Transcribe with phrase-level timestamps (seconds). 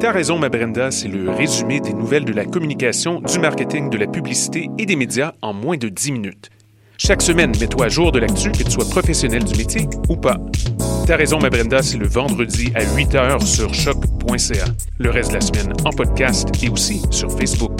[0.00, 3.98] T'as raison, ma Brenda, c'est le résumé des nouvelles de la communication, du marketing, de
[3.98, 6.48] la publicité et des médias en moins de 10 minutes.
[6.96, 10.38] Chaque semaine, mets-toi à jour de l'actu, que tu sois professionnel du métier ou pas.
[11.06, 14.64] T'as raison, ma Brenda, c'est le vendredi à 8 h sur choc.ca.
[14.98, 17.78] Le reste de la semaine en podcast et aussi sur Facebook.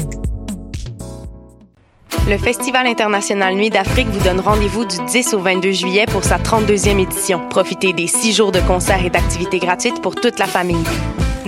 [2.29, 6.37] Le Festival international Nuit d'Afrique vous donne rendez-vous du 10 au 22 juillet pour sa
[6.37, 7.41] 32e édition.
[7.49, 10.85] Profitez des six jours de concerts et d'activités gratuites pour toute la famille.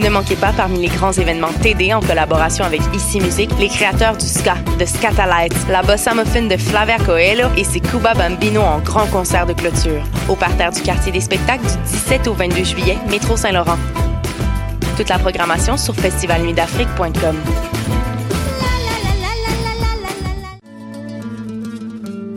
[0.03, 4.17] Ne manquez pas parmi les grands événements TD en collaboration avec Ici Musique, les créateurs
[4.17, 8.81] du ska, de Scatalites, la bossa muffin de Flavia Coelho et ses Cuba Bambino en
[8.81, 10.03] grand concert de clôture.
[10.29, 13.79] Au parterre du quartier des spectacles du 17 au 22 juillet, métro Saint-Laurent.
[14.97, 17.37] Toute la programmation sur festivalnuitdafrique.com.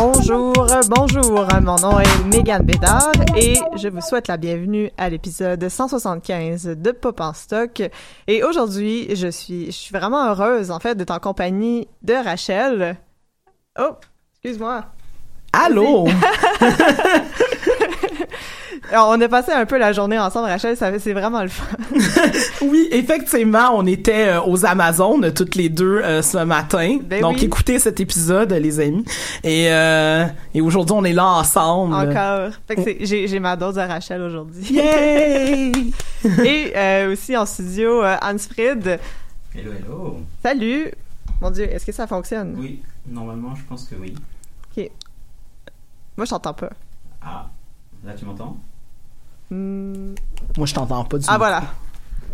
[0.00, 0.54] Bonjour,
[0.90, 6.66] bonjour, mon nom est Megan Bédard et je vous souhaite la bienvenue à l'épisode 175
[6.66, 7.82] de Pop en stock.
[8.28, 12.96] Et aujourd'hui, je suis, je suis vraiment heureuse en fait d'être en compagnie de Rachel.
[13.76, 13.96] Oh,
[14.34, 14.84] excuse-moi.
[15.52, 16.06] Allô?
[18.90, 21.66] Alors, on a passé un peu la journée ensemble, Rachel, ça c'est vraiment le fun.
[22.62, 26.98] oui, effectivement, on était euh, aux Amazones toutes les deux euh, ce matin.
[27.04, 27.44] Ben Donc oui.
[27.44, 29.04] écoutez cet épisode, les amis.
[29.44, 31.92] Et, euh, et aujourd'hui, on est là ensemble.
[31.94, 32.52] Encore.
[32.66, 34.64] Fait que c'est- j'ai ma dose de Rachel aujourd'hui.
[34.72, 35.72] Yay!
[36.44, 38.98] Et euh, aussi en studio, euh, Hans-Frid.
[39.54, 40.16] Hello, hello.
[40.42, 40.90] Salut!
[41.42, 42.54] Mon Dieu, est-ce que ça fonctionne?
[42.58, 44.14] Oui, normalement, je pense que oui.
[46.18, 46.70] Moi, je t'entends pas.
[47.22, 47.46] Ah,
[48.04, 48.56] là, tu m'entends?
[49.50, 50.14] Hmm.
[50.56, 51.38] Moi, je t'entends pas du Ah, tout.
[51.38, 51.62] voilà.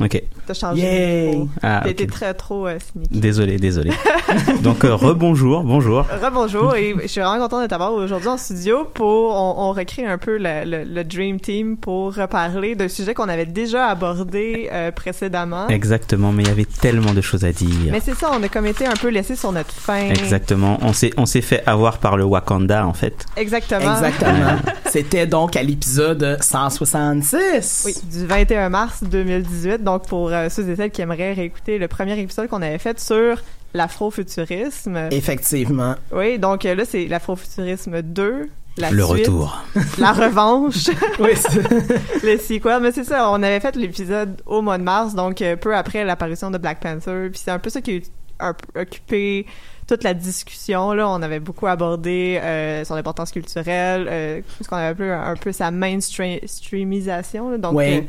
[0.00, 0.22] Ok.
[0.47, 1.28] T'as changé.
[1.31, 1.49] Micro.
[1.62, 3.19] Ah, été très trop euh, sneaky.
[3.21, 3.91] Désolé, désolé.
[4.62, 6.05] Donc, euh, rebonjour, bonjour.
[6.22, 10.05] Rebonjour et je suis vraiment contente de t'avoir aujourd'hui en studio pour on, on recrée
[10.06, 14.69] un peu le, le- le Dream Team pour reparler d'un sujet qu'on avait déjà abordé
[14.73, 15.69] euh, précédemment.
[15.69, 17.93] Exactement, mais il y avait tellement de choses à dire.
[17.93, 20.08] Mais c'est ça, on a comme été un peu laissé sur notre fin.
[20.11, 20.79] Exactement.
[20.82, 23.25] On s'est, on s'est fait avoir par le Wakanda, en fait.
[23.37, 23.94] Exactement.
[23.97, 24.56] Exactement.
[24.90, 27.82] C'était donc à l'épisode 166.
[27.87, 29.82] Oui, du 21 mars 2018.
[29.85, 32.99] Donc, pour euh, ceux et celles qui aimeraient réécouter le premier épisode qu'on avait fait
[32.99, 33.41] sur
[33.75, 35.09] l'afrofuturisme.
[35.11, 35.95] Effectivement.
[36.13, 38.49] Oui, donc euh, là, c'est l'afrofuturisme 2.
[38.77, 39.63] La le suite, retour.
[39.99, 40.91] La revanche.
[41.21, 42.83] Oui, c'est- le sequel.
[42.83, 46.05] Mais c'est ça, on avait fait l'épisode au mois de mars, donc euh, peu après
[46.05, 47.29] l'apparition de Black Panther.
[47.31, 48.03] Puis c'est un peu ça qui
[48.41, 49.47] a occupé
[49.87, 50.93] toute la discussion.
[50.93, 55.23] Là, on avait beaucoup abordé euh, son importance culturelle, euh, ce qu'on avait appelé un,
[55.23, 57.51] un peu sa mainstreamisation.
[57.51, 57.59] là.
[57.59, 58.07] Donc, Ouais.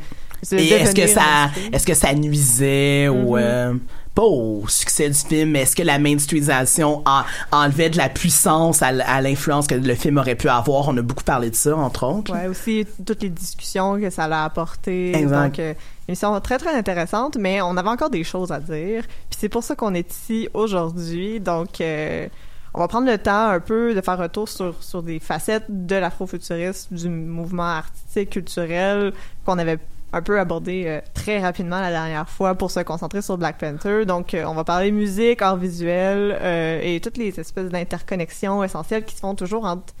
[0.52, 3.42] euh, Et est-ce que ça, est-ce que ça nuisait ou Mhm.
[3.42, 3.74] euh,
[4.14, 8.80] pas au succès du film, mais est-ce que la mainstreamisation en, enlevait de la puissance
[8.82, 10.88] à, à l'influence que le film aurait pu avoir?
[10.88, 12.32] On a beaucoup parlé de ça, entre autres.
[12.32, 15.14] Ouais, aussi toutes les discussions que ça l'a apporté.
[15.14, 15.42] Exact.
[15.44, 15.74] Donc, euh,
[16.08, 19.04] émission très, très intéressante, mais on avait encore des choses à dire.
[19.30, 21.40] Puis c'est pour ça qu'on est ici aujourd'hui.
[21.40, 22.28] Donc, euh,
[22.74, 25.64] on va prendre le temps un peu de faire un tour sur, sur des facettes
[25.68, 29.12] de l'afrofuturisme, du mouvement artistique, culturel,
[29.44, 29.78] qu'on avait
[30.12, 34.04] un peu abordé euh, très rapidement la dernière fois pour se concentrer sur Black Panther.
[34.04, 39.04] Donc, euh, on va parler musique, art visuel euh, et toutes les espèces d'interconnexions essentielles
[39.04, 39.94] qui se font toujours entre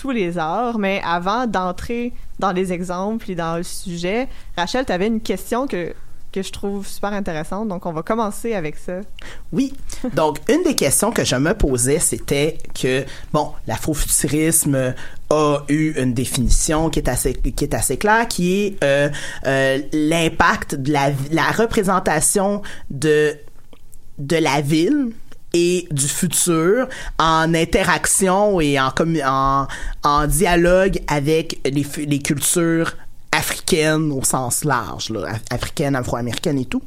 [0.00, 0.78] tous les arts.
[0.78, 5.66] Mais avant d'entrer dans les exemples et dans le sujet, Rachel, tu avais une question
[5.66, 5.94] que
[6.32, 7.66] que je trouve super intéressante.
[7.68, 9.00] Donc, on va commencer avec ça.
[9.52, 9.72] Oui.
[10.14, 14.94] Donc, une des questions que je me posais, c'était que, bon, l'afrofuturisme
[15.30, 19.08] a eu une définition qui est assez, qui est assez claire, qui est euh,
[19.46, 23.36] euh, l'impact de la, la représentation de,
[24.18, 25.10] de la ville
[25.52, 26.88] et du futur
[27.18, 28.92] en interaction et en,
[29.24, 29.66] en,
[30.02, 32.96] en dialogue avec les, les cultures
[33.32, 36.82] africaines au sens large, là, af- africaines, afro-américaines et tout.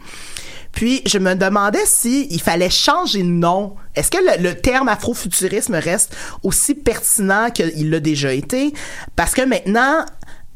[0.72, 3.76] Puis je me demandais si fallait changer de nom.
[3.96, 8.74] Est-ce que le, le terme afrofuturisme reste aussi pertinent qu'il l'a déjà été?
[9.16, 10.04] Parce que maintenant,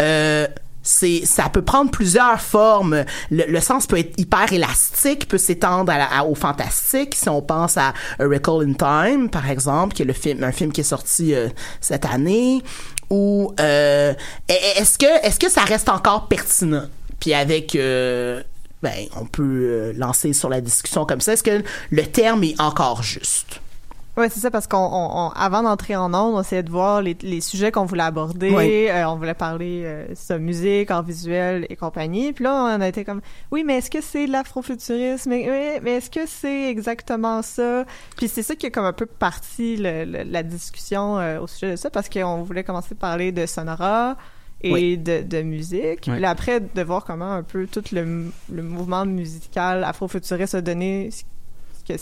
[0.02, 0.48] euh,
[0.88, 3.04] c'est ça peut prendre plusieurs formes.
[3.30, 5.92] Le, sens peut être hyper élastique, peut s'étendre
[6.28, 7.14] au fantastique.
[7.14, 10.54] Si on pense à A Recall in Time, par exemple, qui est le film, un
[10.54, 11.50] film qui est sorti euh,
[11.82, 12.64] cette année,
[13.10, 14.14] ou euh,
[14.50, 16.86] e- est-ce que est-ce que ça reste encore pertinent?
[17.20, 18.42] Puis avec euh,
[18.82, 21.34] ben, on peut lancer sur la discussion comme ça.
[21.34, 23.60] Est-ce que le terme est encore juste?
[24.18, 27.02] Ouais, c'est ça, parce qu'on, on- on- avant d'entrer en ondes, on essayait de voir
[27.04, 28.50] les, les sujets qu'on voulait aborder.
[28.50, 28.88] Oui.
[28.90, 32.34] Euh, on voulait parler euh, ça, musique, art visuel et compagnie.
[32.34, 33.22] Puis là, on a été comme,
[33.52, 35.32] oui, mais est-ce que c'est de l'afrofuturisme?
[35.32, 35.46] Oui,
[35.84, 37.86] mais est-ce que c'est exactement ça?
[38.18, 41.46] Puis c'est ça qui a comme un peu parti le- le- la discussion euh, au
[41.48, 44.18] sujet de ça, parce qu'on voulait commencer par parler de Sonora
[44.62, 44.98] et Oui.
[44.98, 46.06] de, de musique.
[46.08, 46.14] Oui.
[46.14, 50.62] Puis là, après, de voir comment un peu tout le, le mouvement musical afrofuturiste a
[50.62, 51.24] donné ce
[51.94, 51.98] que,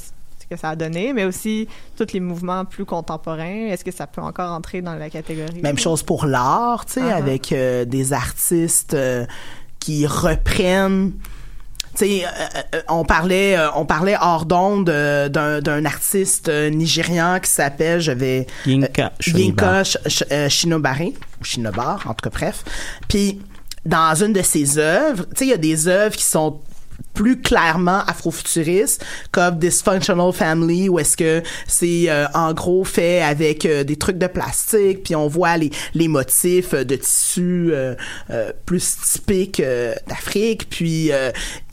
[0.50, 3.68] ce que ça a donné, mais aussi tous les mouvements plus contemporains.
[3.70, 5.62] Est-ce que ça peut encore entrer dans la catégorie?
[5.62, 7.14] Même chose pour l'art, tu sais, Uh-huh.
[7.16, 9.26] avec euh, des artistes euh,
[9.80, 11.14] qui reprennent.
[11.98, 12.30] Tu sais, euh,
[12.76, 17.50] euh, on parlait, euh, on parlait hors d'onde euh, d'un d'un artiste euh, nigérian qui
[17.50, 19.14] s'appelle, je vais Yinka.
[19.26, 21.02] Yinka Sh- Sh- Shinobare
[21.42, 22.64] ou Shinobar, en tout cas, bref.
[23.08, 23.40] Puis
[23.86, 26.60] dans une de ses œuvres, tu sais, il y a des œuvres qui sont
[27.16, 33.66] plus clairement afrofuturistes comme Dysfunctional Family où est-ce que c'est euh, en gros fait avec
[33.66, 37.96] euh, des trucs de plastique puis on voit les, les motifs de tissus euh,
[38.30, 41.12] euh, plus typiques euh, d'Afrique puis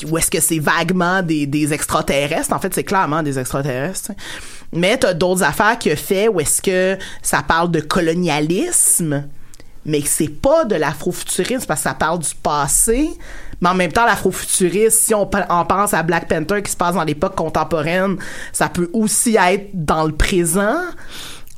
[0.08, 2.52] où est-ce que c'est vaguement des, des extraterrestres.
[2.52, 4.12] En fait c'est clairement des extraterrestres
[4.72, 9.24] mais t'as d'autres affaires qu'il a fait où est-ce que ça parle de colonialisme
[9.84, 13.08] mais que c'est pas de l'afrofuturisme parce que ça parle du passé.
[13.60, 16.94] Mais en même temps, l'afrofuturisme, si on, on pense à Black Panther qui se passe
[16.96, 18.16] dans l'époque contemporaine,
[18.52, 20.76] ça peut aussi être dans le présent.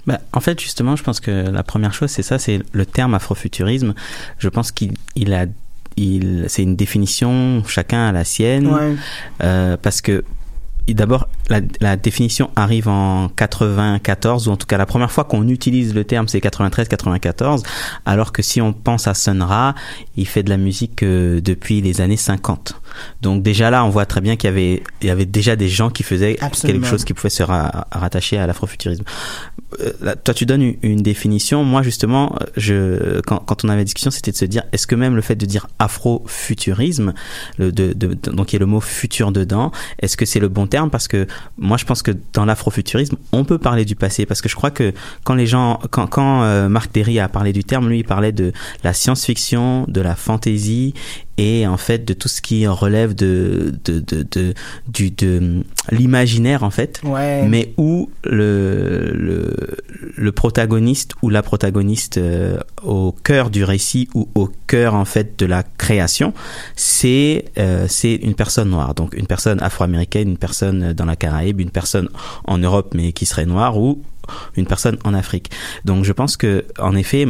[0.06, 3.14] Bah, en fait, justement, je pense que la première chose, c'est ça, c'est le terme
[3.14, 3.94] afrofuturisme.
[4.38, 5.46] Je pense qu'il il a,
[5.96, 8.94] il, c'est une définition, chacun a la sienne, Ouais.
[9.42, 10.22] euh, parce que
[10.92, 15.48] d'abord, la, la définition arrive en 94, ou en tout cas la première fois qu'on
[15.48, 17.62] utilise le terme, c'est 93-94,
[18.04, 19.74] alors que si on pense à Sun Ra,
[20.18, 22.74] il fait de la musique euh, depuis les années 50.
[23.22, 25.68] Donc déjà là, on voit très bien qu'il y avait, il y avait déjà des
[25.68, 26.80] gens qui faisaient Absolument.
[26.80, 29.04] quelque chose qui pouvait se ra- rattacher à l'afrofuturisme.
[29.80, 31.64] Euh, toi, tu donnes une, une définition.
[31.64, 35.16] Moi, justement, je, quand, quand on avait discussion, c'était de se dire, est-ce que même
[35.16, 37.12] le fait de dire afrofuturisme,
[37.58, 40.40] le, de, de, de- donc il y a le mot futur dedans, est-ce que c'est
[40.40, 40.90] le bon terme?
[40.90, 41.26] Parce que
[41.58, 44.70] moi, je pense que dans l'afrofuturisme, on peut parler du passé, parce que je crois
[44.70, 44.92] que
[45.24, 48.32] quand les gens, quand, quand euh, Marc Derry a parlé du terme, lui, il parlait
[48.32, 48.52] de
[48.84, 50.94] la science-fiction, de la fantaisie
[51.36, 54.54] et en fait de tout ce qui relève de de de, de
[54.88, 57.46] du de l'imaginaire en fait Ouais.
[57.48, 59.56] mais où le, le
[60.16, 65.38] le protagoniste ou la protagoniste euh, au cœur du récit ou au cœur en fait
[65.38, 66.32] de la création
[66.76, 71.60] c'est euh, c'est une personne noire donc une personne afro-américaine une personne dans la Caraïbe
[71.60, 72.08] une personne
[72.44, 74.02] en Europe mais qui serait noire ou
[74.56, 75.50] une personne en Afrique.
[75.84, 77.26] Donc je pense que en effet,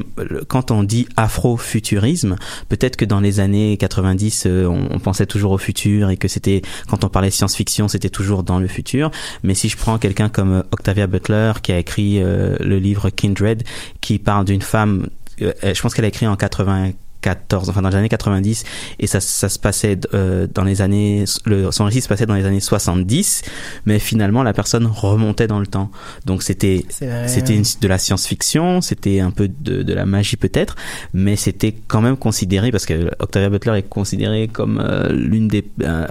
[0.48, 2.36] quand on dit afro-futurisme,
[2.68, 6.62] peut-être que dans les années 90, euh, on, pensait toujours au futur et que c'était
[6.88, 9.10] quand on parlait science-fiction, c'était toujours dans le futur.
[9.42, 13.10] Mais si je prends quelqu'un comme euh, Octavia Butler qui a écrit euh, le livre
[13.10, 13.62] Kindred,
[14.00, 15.08] qui parle d'une femme,
[15.38, 16.94] je pense qu'elle a écrit en 84
[17.25, 18.64] 94, enfin dans les années 90,
[18.99, 22.35] et ça, ça se passait euh, dans les années, le, son récit se passait dans
[22.35, 23.43] les années 70,
[23.87, 25.90] mais finalement la personne remontait dans le temps.
[26.26, 26.85] Donc c'était
[27.26, 30.76] c'était de la science-fiction, c'était un peu de, de la magie peut-être,
[31.12, 35.64] mais c'était quand même considéré parce que Octavia Butler est considérée comme euh, l'une des
[35.83, 36.07] euh,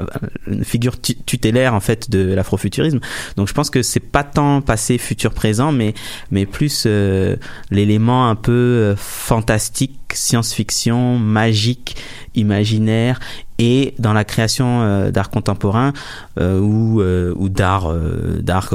[0.47, 2.99] une figure tutélaire en fait de l'afrofuturisme.
[3.37, 5.93] Donc je pense que c'est pas tant passé, futur, présent, mais
[6.31, 7.35] mais plus euh,
[7.69, 11.95] l'élément un peu fantastique, science-fiction, magique,
[12.35, 13.19] imaginaire
[13.63, 15.93] et dans la création euh, d'art contemporain
[16.37, 17.93] euh, ou, euh, ou d'art
[18.41, 18.73] d'art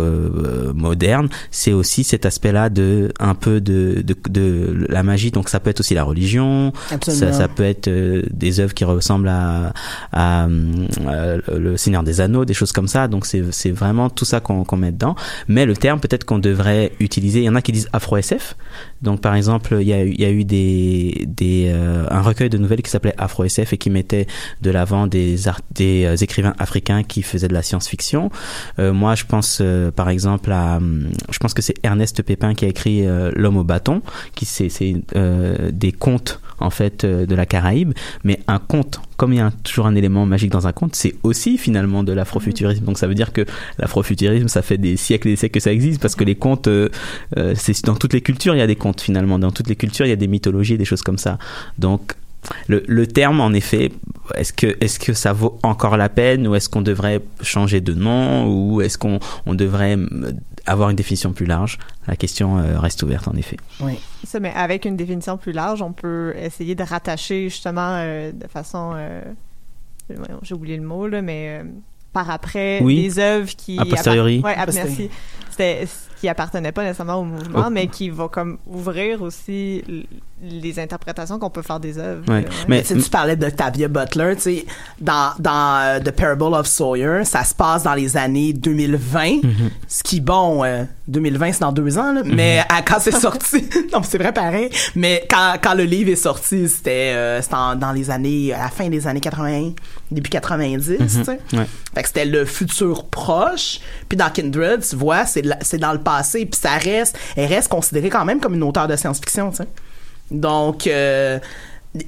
[0.74, 1.28] moderne.
[1.50, 5.30] C'est aussi cet aspect là de un peu de, de, de la magie.
[5.30, 6.72] Donc ça peut être aussi la religion.
[7.02, 9.74] Ça, ça, peut être des œuvres qui ressemblent à,
[10.12, 13.08] à, le Seigneur des Anneaux des choses comme ça.
[13.08, 15.16] Donc c'est c'est vraiment tout ça qu'on qu'on met dedans.
[15.48, 18.56] Mais le terme peut-être qu'on devrait utiliser il y en a qui disent afro SF
[19.02, 21.70] donc par exemple il y a il y a eu des des
[22.10, 24.26] un recueil de nouvelles qui s'appelait Afro SF et qui mettait
[24.62, 25.48] de l'avant des,
[25.80, 28.30] euh, écrivains africains qui faisaient de la science-fiction.
[28.78, 32.54] Euh, moi, je pense euh, par exemple à, hum, je pense que c'est Ernest Pépin
[32.54, 32.98] qui a écrit
[33.34, 34.02] L'homme au bâton,
[34.34, 34.68] qui c'est
[35.72, 37.92] des contes en fait de la Caraïbe,
[38.24, 41.14] mais un conte, comme il y a toujours un élément magique dans un conte, c'est
[41.22, 42.84] aussi finalement de l'afrofuturisme.
[42.84, 43.44] Donc ça veut dire que
[43.78, 46.68] l'afrofuturisme, ça fait des siècles et des siècles que ça existe, parce que les contes,
[47.54, 49.38] c'est dans toutes les cultures, il y a des contes finalement.
[49.38, 51.38] Dans toutes les cultures, il y a des mythologies, des choses comme ça.
[51.78, 52.14] Donc
[52.66, 53.92] le, le, terme, en effet,
[54.34, 57.94] est-ce que, est-ce que ça vaut encore la peine ou est-ce qu'on devrait changer de
[57.94, 59.96] nom ou est-ce qu'on on devrait
[60.66, 61.78] avoir une définition plus large?
[62.06, 63.56] La question euh, reste ouverte, en effet.
[63.80, 63.98] Oui.
[64.24, 68.46] Ça, mais avec une définition plus large, on peut essayer de rattacher justement euh, de
[68.48, 68.92] façon.
[68.94, 69.22] Euh,
[70.42, 71.62] j'ai oublié le mot, là, mais
[72.12, 73.02] par après, oui.
[73.02, 73.78] des œuvres qui.
[73.78, 74.40] A posteriori.
[74.40, 75.10] Ouais, merci.
[75.50, 75.86] C'était
[76.20, 77.70] qui appartenait pas nécessairement au mouvement, oh.
[77.70, 79.84] mais qui va comme ouvrir aussi
[80.40, 82.22] les interprétations qu'on peut faire des œuvres.
[82.28, 82.44] Ouais.
[82.68, 84.66] Mais tu parlais d'Octavia Butler, tu sais,
[85.00, 89.40] dans, dans uh, The Parable of Sawyer, ça se passe dans les années 2020, mm
[89.40, 89.70] -hmm.
[89.88, 92.34] ce qui, bon, euh, 2020, c'est dans deux ans, là, mm -hmm.
[92.34, 96.22] mais à, quand c'est sorti, non, c'est vrai pareil, mais quand, quand le livre est
[96.30, 97.40] sorti, c'était euh,
[97.76, 99.72] dans les années, à la fin des années 80,
[100.10, 101.18] début 90, mm -hmm.
[101.18, 101.40] tu sais.
[101.52, 101.66] Ouais.
[101.94, 106.46] Fait que c'était le futur proche, puis dans Kindred, tu vois, c'est dans le passé,
[106.46, 109.68] puis ça reste, elle reste considérée quand même comme une auteure de science-fiction, tu sais.
[110.30, 111.38] Donc, euh,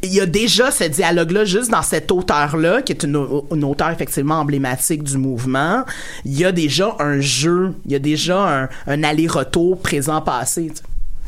[0.03, 3.17] il y a déjà ce dialogue-là juste dans cette auteur-là, qui est une,
[3.51, 5.85] une auteure effectivement emblématique du mouvement.
[6.25, 10.73] Il y a déjà un jeu, il y a déjà un, un aller-retour présent-passé.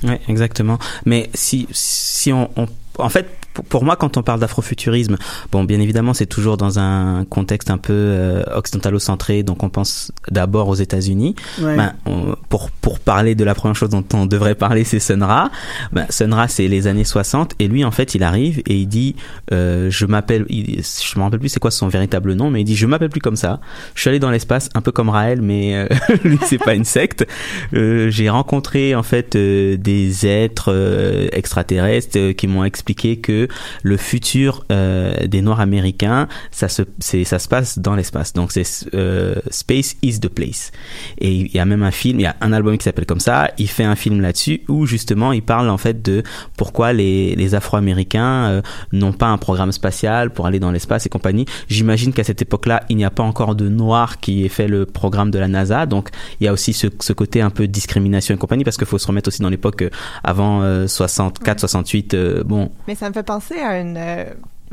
[0.04, 0.78] Oui, exactement.
[1.06, 2.66] Mais si, si on, on
[2.98, 3.26] en fait,
[3.68, 5.16] pour moi, quand on parle d'afrofuturisme,
[5.50, 10.12] bon, bien évidemment, c'est toujours dans un contexte un peu euh, occidentalo-centré, donc on pense
[10.30, 11.34] d'abord aux États-Unis.
[11.60, 11.76] Ouais.
[11.76, 15.22] Ben, on, pour pour parler de la première chose dont on devrait parler, c'est Sun
[15.22, 15.50] Ra.
[15.92, 18.86] Ben, Sun Ra, c'est les années 60, et lui, en fait, il arrive et il
[18.86, 19.16] dit,
[19.52, 22.76] euh, je m'appelle, je me rappelle plus c'est quoi son véritable nom, mais il dit,
[22.76, 23.60] je m'appelle plus comme ça.
[23.94, 25.86] Je suis allé dans l'espace, un peu comme Raël, mais euh,
[26.24, 27.26] lui, c'est pas une secte.
[27.74, 33.48] Euh, J'ai rencontré en fait euh, des êtres euh, extraterrestres qui m'ont expliqué que
[33.82, 38.32] le futur euh, des Noirs américains, ça se, ça se passe dans l'espace.
[38.32, 40.72] Donc c'est euh, Space is the place.
[41.18, 43.20] Et il y a même un film, il y a un album qui s'appelle comme
[43.20, 43.50] ça.
[43.58, 46.22] Il fait un film là-dessus où justement il parle en fait de
[46.56, 48.62] pourquoi les, les Afro-Américains euh,
[48.92, 51.46] n'ont pas un programme spatial pour aller dans l'espace et compagnie.
[51.68, 54.86] J'imagine qu'à cette époque-là, il n'y a pas encore de Noirs qui aient fait le
[54.86, 55.86] programme de la NASA.
[55.86, 56.10] Donc
[56.40, 58.98] il y a aussi ce, ce côté un peu discrimination et compagnie parce qu'il faut
[58.98, 59.84] se remettre aussi dans l'époque
[60.24, 62.16] avant 64, 68.
[62.44, 62.71] bon.
[62.88, 63.96] Mais ça me fait penser à une.
[63.96, 64.24] Euh,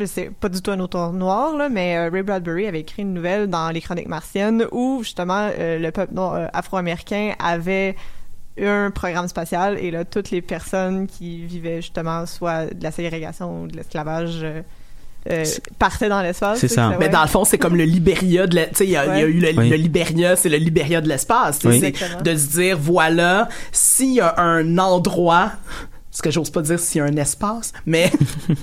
[0.05, 3.13] c'est pas du tout un auteur noir, là, mais euh, Ray Bradbury avait écrit une
[3.13, 7.97] nouvelle dans Les Chroniques martiennes où justement euh, le peuple noir, afro-américain avait
[8.61, 13.63] un programme spatial et là toutes les personnes qui vivaient justement soit de la ségrégation
[13.63, 14.45] ou de l'esclavage
[15.29, 15.45] euh,
[15.77, 16.59] partait dans l'espace.
[16.59, 16.89] C'est ça.
[16.91, 17.09] Mais ouais.
[17.09, 19.05] dans le fond, c'est comme le Liberia de, tu sais, il y, ouais.
[19.19, 19.69] y, a eu le, oui.
[19.69, 21.59] le Liberia, c'est le Liberia de l'espace.
[21.65, 21.79] Oui.
[21.79, 25.51] C'est de se dire, voilà, s'il y a un endroit
[26.19, 28.11] ce que j'ose pas dire s'il y a un espace, mais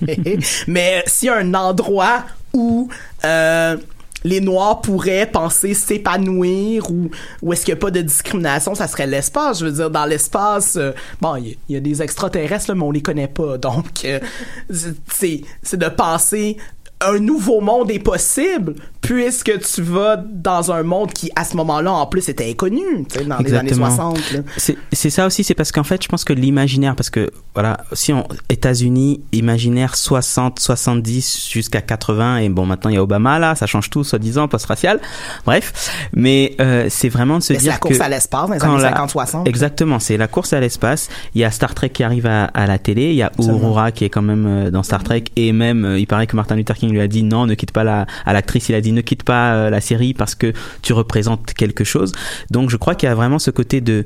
[0.66, 2.90] mais s'il y a un endroit où
[3.24, 3.78] euh,
[4.24, 9.06] les Noirs pourraient penser s'épanouir ou, est-ce qu'il n'y a pas de discrimination, ça serait
[9.06, 9.60] l'espace.
[9.60, 13.02] Je veux dire, dans l'espace, euh, bon, il y, a des extraterrestres, mais on les
[13.02, 13.56] connaît pas.
[13.56, 14.20] Donc, euh,
[15.08, 16.58] c'est de penser
[17.00, 21.92] un nouveau monde est possible puisque tu vas dans un monde qui à ce moment-là
[21.92, 24.14] en plus était inconnu tu sais, dans les années Exactement.
[24.14, 24.40] 60 là.
[24.92, 28.12] C'est ça aussi, c'est parce qu'en fait, je pense que l'imaginaire, parce que voilà, si
[28.12, 33.54] on États-Unis, imaginaire 60, 70 jusqu'à 80, et bon, maintenant il y a Obama là,
[33.54, 34.98] ça change tout, soi-disant, post-racial.
[35.44, 38.48] Bref, mais euh, c'est vraiment de se Mais c'est dire la course que à l'espace
[38.48, 41.08] dans les années la- 50-60 Exactement, c'est la course à l'espace.
[41.34, 43.30] Il y a Star Trek qui arrive à, à la télé, il y a.
[43.38, 46.34] Aurora qui est quand même euh, dans Star Trek, et même euh, il paraît que
[46.36, 48.80] Martin Luther King lui a dit non, ne quitte pas la à l'actrice, il a
[48.80, 50.52] dit ne quitte pas euh, la série parce que
[50.82, 52.12] tu représentes quelque chose.
[52.50, 54.04] Donc je crois qu'il y a vraiment ce côté de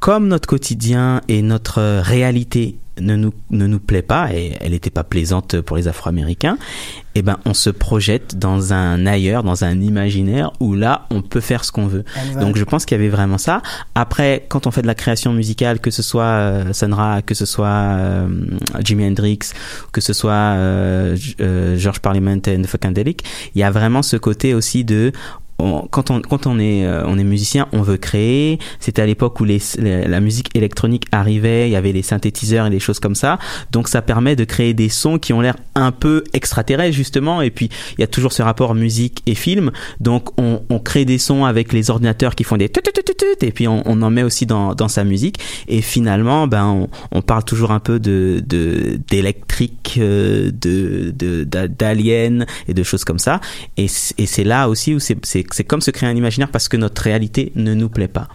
[0.00, 4.90] comme notre quotidien et notre réalité ne nous, ne nous plaît pas, et elle n'était
[4.90, 6.58] pas plaisante pour les Afro-Américains,
[7.14, 11.40] eh ben, on se projette dans un ailleurs, dans un imaginaire où là, on peut
[11.40, 12.04] faire ce qu'on veut.
[12.26, 12.40] Exact.
[12.40, 13.62] Donc, je pense qu'il y avait vraiment ça.
[13.94, 16.72] Après, quand on fait de la création musicale, que ce soit euh,
[17.26, 18.28] que ce soit euh,
[18.80, 19.38] Jimi Hendrix,
[19.92, 23.24] que ce soit euh, euh, George Parliament and the Funkadelic,
[23.54, 25.12] il y a vraiment ce côté aussi de
[25.58, 28.58] quand on quand on est euh, on est musicien, on veut créer.
[28.80, 32.70] C'était à l'époque où les, la musique électronique arrivait, il y avait les synthétiseurs et
[32.70, 33.38] des choses comme ça.
[33.72, 37.42] Donc ça permet de créer des sons qui ont l'air un peu extraterrestres justement.
[37.42, 39.70] Et puis il y a toujours ce rapport musique et film.
[40.00, 43.68] Donc on, on crée des sons avec les ordinateurs qui font des tut, et puis
[43.68, 45.38] on, on en met aussi dans, dans sa musique.
[45.68, 52.44] Et finalement, ben on, parle toujours un peu de de d'électrique, euh, de de d'aliens
[52.68, 53.40] et de choses comme ça.
[53.76, 53.86] Et
[54.18, 55.16] et c'est là aussi où c'est
[55.52, 58.28] c'est comme se créer un imaginaire parce que notre réalité ne nous plaît pas.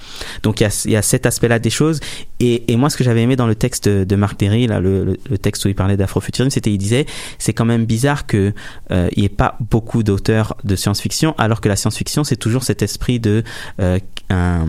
[0.44, 2.00] Donc il y a il y a cet aspect-là des choses.
[2.40, 5.04] Et et moi ce que j'avais aimé dans le texte de, Marc Derry, là le,
[5.04, 7.06] le, le texte où il parlait d'afrofuturisme, c'était il disait
[7.38, 8.54] c'est quand même bizarre que
[8.92, 12.64] euh, il y ait pas beaucoup d'auteurs de science-fiction alors que la science-fiction c'est toujours
[12.64, 13.44] cet esprit de
[13.80, 14.00] euh,
[14.30, 14.66] un,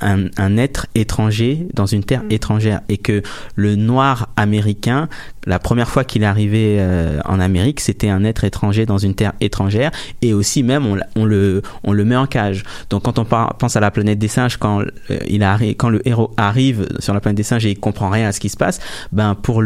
[0.00, 3.22] un, un être étranger dans une terre étrangère et que
[3.54, 5.08] le noir américain
[5.46, 9.14] la première fois qu'il est arrivé euh, en Amérique c'était un être étranger dans une
[9.14, 9.90] terre étrangère
[10.22, 10.86] et aussi même
[11.16, 14.28] on le on le met en cage donc quand on pense à la planète des
[14.28, 17.70] singes quand euh, il arrive quand le héros arrive sur la planète des singes et
[17.70, 18.80] il comprend rien à ce qui se passe
[19.12, 19.62] ben pour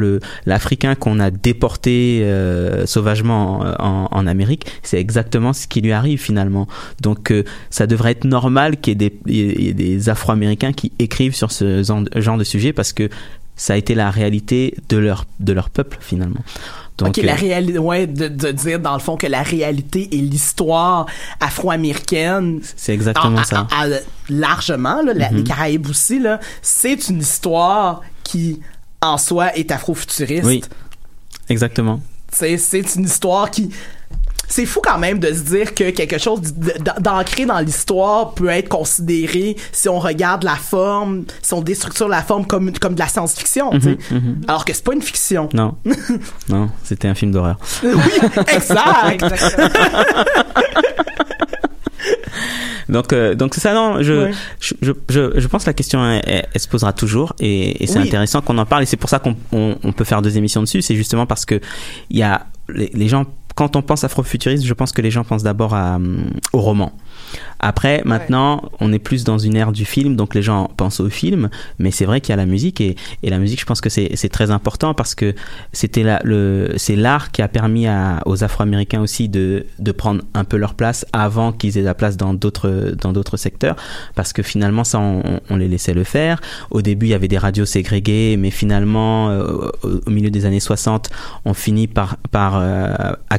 [0.46, 6.66] l'africain qu'on a déporté euh, sauvagement en, Amérique c'est exactement ce qui lui arrive finalement
[7.00, 11.82] donc euh, ça devrait être normal qu'il y ait des, Afro-Américains qui écrivent sur ce
[11.82, 13.08] genre de- sujet parce que
[13.56, 16.40] ça a été la réalité de leur peuple finalement.
[16.99, 20.09] Donc ok, la euh, réalité, ouais, de, de dire dans le fond que la réalité
[20.12, 21.07] et l'histoire
[21.41, 23.67] afro-américaine, c'est exactement en- ça.
[23.73, 23.97] en- en-
[24.30, 25.37] largement, là, la- Mhm.
[25.39, 28.61] les Caraïbes aussi, là, c'est une histoire qui,
[29.00, 30.45] en soi, est afro-futuriste.
[30.45, 30.63] Oui.
[31.49, 32.00] Exactement.
[32.30, 32.56] C'est
[32.97, 33.71] une histoire qui.
[34.49, 36.41] C'est fou quand même de se dire que quelque chose
[37.00, 42.23] d'ancré dans l'histoire peut être considéré si on regarde la forme, si on déstructure la
[42.23, 43.73] forme comme, comme de la science-fiction.
[43.75, 44.41] Mhm, mhm.
[44.49, 45.49] alors que c'est pas une fiction.
[45.52, 45.75] Non.
[46.49, 47.58] non, c'était un film d'horreur.
[47.82, 47.91] oui,
[48.49, 49.25] exact.
[52.89, 54.30] Donc, euh, donc c'est ça, non, je, Ouais.
[54.61, 57.82] je, je, je, je pense que la question, elle, elle- elle se posera toujours et,
[57.82, 58.06] et c'est Oui.
[58.08, 60.63] intéressant qu'on en parle et c'est pour ça qu'on on, on peut faire deux émissions
[60.63, 60.80] dessus.
[60.80, 61.61] C'est justement parce que
[62.08, 63.26] il y a les, les gens,
[63.58, 66.92] quand on pense afrofuturisme, je pense que les gens pensent d'abord hum, au roman.
[67.58, 71.08] Après, maintenant, on est plus dans une ère du film, donc les gens pensent au
[71.10, 72.94] film, mais c'est vrai qu'il y a la musique et,
[73.25, 75.34] et la musique, je pense que c'est très important parce que
[75.73, 80.23] c'était la- le c'est l'art qui a permis à, aux Afro-Américains aussi de de prendre
[80.34, 83.75] un peu leur place avant qu'ils aient la place dans d'autres dans d'autres secteurs,
[84.14, 86.40] parce que finalement ça on, on les laissait le faire.
[86.71, 90.47] Au début, il y avait des radios ségrégées, mais finalement, euh, au, au milieu des
[90.47, 91.10] années 60,
[91.44, 92.94] on finit par par euh,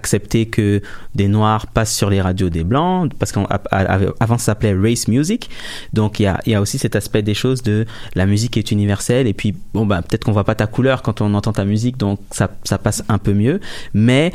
[0.10, 0.82] accepter que
[1.14, 5.50] des noirs passent sur les radios des blancs, parce qu'avant ça s'appelait race music.
[5.94, 9.34] Donc il y a, aussi cet aspect des choses de la musique est universelle et
[9.34, 12.20] puis bon bah peut-être qu'on voit pas ta couleur quand on entend ta musique, donc
[12.32, 13.60] ça, passe un peu mieux.
[13.94, 14.32] Mais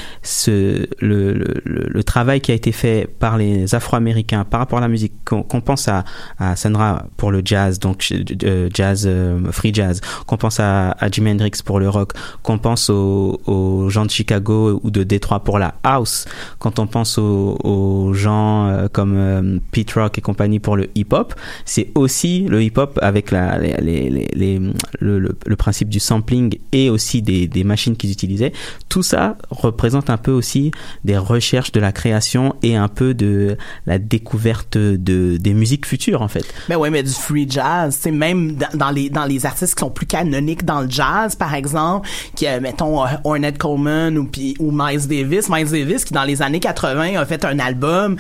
[1.01, 5.43] le, travail qui a été fait par les Afro-Américains par rapport à la musique, qu'on
[5.43, 6.05] qu'on pense à,
[6.39, 8.07] à Sandra pour le jazz, donc
[8.45, 12.59] euh, jazz euh, free jazz, qu'on pense à, à Jimi Hendrix pour le rock, qu'on
[12.59, 16.27] pense aux, aux gens de Chicago ou de Détroit pour la house,
[16.59, 21.35] quand on pense aux, gens euh, comme euh, Pete Rock et compagnie pour le hip-hop,
[21.65, 24.61] c'est aussi le hip-hop avec la, les, les,
[25.01, 28.53] le, principe du sampling et aussi des, machines qu'ils utilisaient.
[28.89, 30.71] Tout ça représente un peu aussi
[31.05, 36.23] des recherches de la création et un peu de la découverte de, des musiques futures
[36.23, 36.45] en fait.
[36.69, 39.91] Ben ouais, mais du free jazz, c'est même dans, les dans les artistes qui sont
[39.91, 44.71] plus canoniques dans le jazz, par exemple, qui euh, mettons Ornette Coleman ou puis ou
[44.73, 48.17] Miles Davis, Qui dans les années 80 a fait un album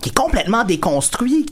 [0.00, 1.46] qui est complètement déconstruit,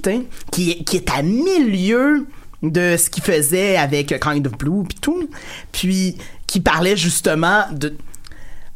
[0.50, 2.26] qui qui est à milieu
[2.62, 5.28] de ce qu'il faisait avec Kind of Blue puis tout,
[5.72, 7.94] puis qui parlait justement de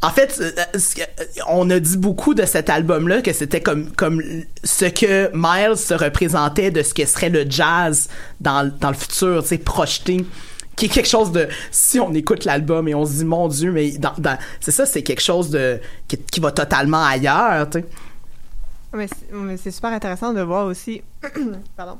[0.03, 3.91] en fait, euh, euh, euh, on a dit beaucoup de cet album-là que c'était comme
[3.93, 4.23] comme
[4.65, 8.09] ce que Miles se représentait de ce que serait le jazz
[8.41, 10.25] dans, dans le futur, tu sais, projeté
[10.81, 13.71] qui est quelque chose de si on écoute l'album et on se dit mon dieu
[13.71, 14.15] mais dans,
[14.61, 17.87] c'est ça c'est quelque chose de qui, va totalement ailleurs tu sais.
[18.95, 19.07] Mais
[19.59, 21.03] c'est- super intéressant de voir aussi
[21.77, 21.99] pardon,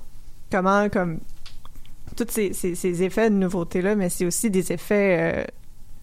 [0.51, 1.19] comment comme
[2.17, 5.45] tous ces, ces, effets de nouveauté-là, mais c'est aussi des effets, euh,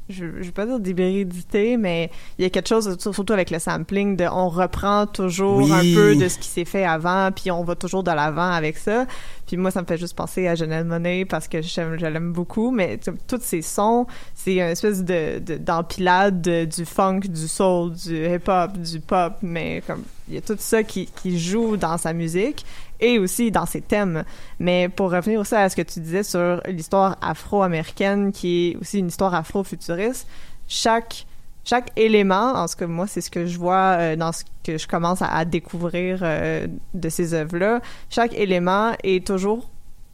[0.10, 3.60] je ne vais pas dire d'hybridité, mais il y a quelque chose, surtout avec le
[3.60, 5.72] sampling, de on reprend toujours Oui.
[5.72, 8.78] un peu de ce qui s'est fait avant, puis on va toujours de l'avant avec
[8.78, 9.06] ça.
[9.48, 12.72] Puis moi, ça me fait juste penser à Janelle Monet parce que je l'aime beaucoup,
[12.72, 17.94] mais tous ces sons, c'est une espèce de de- d'empilade de- du funk, du soul,
[17.94, 21.98] du hip-hop, du pop, mais comme il y a tout ça qui, qui joue dans
[21.98, 22.66] sa musique
[23.00, 24.24] et aussi dans ses thèmes.
[24.60, 29.00] Mais pour revenir aussi à ce que tu disais sur l'histoire afro-américaine, qui est aussi
[29.00, 30.28] une histoire afro-futuriste,
[30.68, 31.26] chaque
[31.64, 34.78] chaque élément, en ce que moi, c'est ce que je vois euh, dans ce que
[34.78, 37.82] je commence à, à découvrir euh, de ces œuvres-là.
[38.10, 39.70] Chaque élément est toujours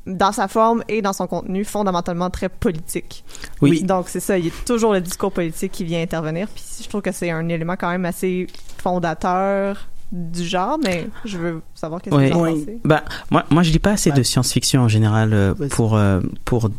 [0.05, 3.23] dans sa forme et dans son contenu fondamentalement très politique.
[3.61, 3.83] Oui.
[3.83, 6.47] Donc c'est ça, il y a toujours le discours politique qui vient intervenir.
[6.47, 11.37] Puis je trouve que c'est un élément quand même assez fondateur du genre, mais je
[11.39, 12.29] veux savoir qu'est-ce Ouais.
[12.29, 12.59] que vous en Oui.
[12.59, 12.77] pensez.
[12.85, 14.15] Bah, moi, moi, je lis pas assez Ouais.
[14.17, 16.69] de science-fiction en général euh, pour euh, pour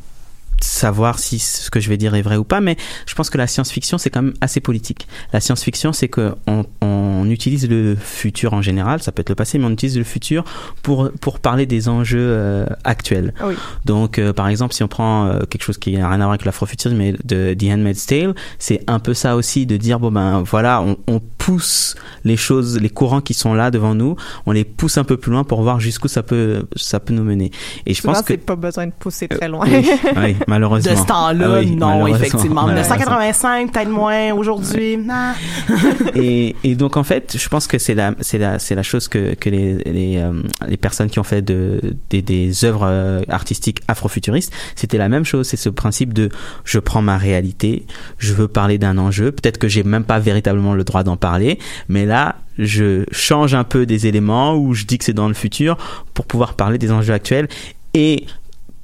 [0.75, 3.39] savoir si ce que je vais dire est vrai ou pas, mais je pense que
[3.39, 5.07] la science-fiction c'est quand même assez politique.
[5.33, 9.35] La science-fiction c'est que on, on utilise le futur en général, ça peut être le
[9.35, 10.45] passé, mais on utilise le futur
[10.83, 13.33] pour pour parler des enjeux euh, actuels.
[13.41, 13.55] Ah oui.
[13.85, 16.31] Donc, euh, par exemple, si on prend euh, quelque chose qui n'a rien à voir
[16.31, 20.11] avec l'afrofuturisme, mais de The Handmaid's Tale, c'est un peu ça aussi de dire bon
[20.11, 24.53] ben voilà, on, on pousse les choses, les courants qui sont là devant nous, on
[24.53, 27.51] les pousse un peu plus loin pour voir jusqu'où ça peut ça peut nous mener.
[27.87, 29.67] Et je pense que c'est pas besoin de pousser très loin.
[29.67, 30.64] oui, oui, malheureusement.
[30.69, 32.97] De ce temps-là Ah oui, non effectivement Malheureusement.
[32.97, 34.99] 1985 peut-être moins aujourd'hui
[36.15, 39.09] et, et donc en fait, je pense que c'est la c'est la c'est la chose
[39.09, 43.23] que que les les, euh, les personnes qui ont fait de des, des œuvres euh,
[43.29, 45.49] artistiques afrofuturistes, c'était la même chose.
[45.49, 46.29] C'est ce principe de
[46.65, 47.87] je prends ma réalité,
[48.19, 49.33] je veux parler d'un enjeu.
[49.33, 53.65] Peut-être que j'ai même pas véritablement le droit d'en parler, mais là je change un
[53.65, 55.77] peu des éléments ou je dis que c'est dans le futur
[56.15, 57.49] pour pouvoir parler des enjeux actuels
[57.95, 58.27] et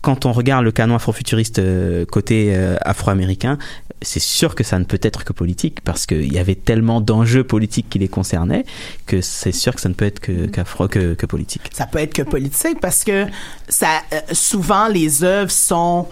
[0.02, 3.58] quand on regarde le canon afrofuturiste euh, côté euh, afro-américain,
[4.02, 7.44] c'est sûr que ça ne peut être que politique parce qu'il y avait tellement d'enjeux
[7.44, 8.64] politiques qui les concernaient
[9.06, 11.70] que c'est sûr que ça ne peut être que, qu'afro, que, que politique.
[11.72, 13.26] ça peut être que politique parce que
[13.68, 16.08] ça euh, souvent les œuvres sont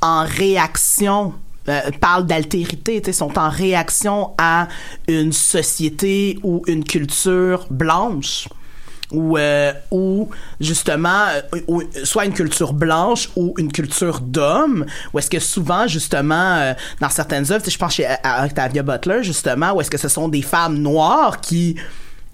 [0.00, 1.34] en réaction
[1.68, 4.68] euh, parlent d'altérité, sont en réaction à
[5.08, 8.48] une société ou une culture blanche
[9.12, 15.18] ou euh, ou justement euh, ou- soit une culture blanche ou une culture d'homme ou
[15.18, 19.80] est-ce que souvent justement euh, dans certaines œuvres je pense à- Octavia Butler justement où
[19.80, 21.76] est-ce que ce sont des femmes noires qui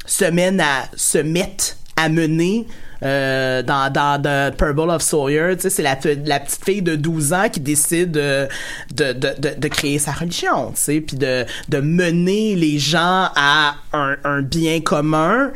[0.06, 2.66] se mènent à se mettent à mener
[3.02, 7.32] euh, dans, dans The Purple of Sawyer, c'est la, pe- la petite fille de 12
[7.32, 8.46] ans qui décide de,
[8.94, 14.42] de, de, de créer sa religion, puis de, de mener les gens à un, un
[14.42, 15.50] bien commun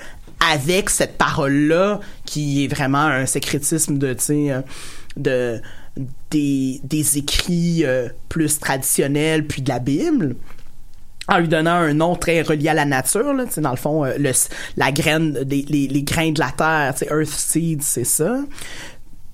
[0.53, 4.61] avec cette parole-là qui est vraiment un sécrétisme de, tu euh,
[5.17, 5.61] de,
[6.31, 10.37] des, des écrits euh, plus traditionnels puis de la Bible
[11.29, 14.33] en lui donnant un nom très relié à la nature dans le fond euh, le,
[14.77, 18.39] la graine les, les grains de la terre earth seeds c'est ça.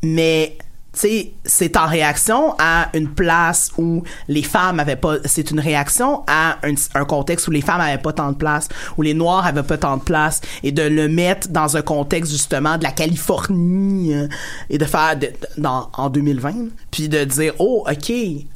[0.02, 0.56] Mais
[0.92, 6.58] c'est en réaction à une place où les femmes avaient pas c'est une réaction à
[6.66, 9.62] un, un contexte où les femmes avaient pas tant de place où les noirs avaient
[9.62, 14.14] pas tant de place et de le mettre dans un contexte justement de la Californie
[14.14, 14.26] euh,
[14.68, 16.54] et de faire de- dans en 2020
[16.90, 18.12] puis de dire oh ok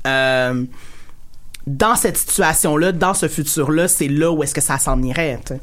[0.07, 0.65] euh,
[1.67, 5.61] dans cette situation-là, dans ce futur-là, c'est là où est-ce que ça s'en irait, sais.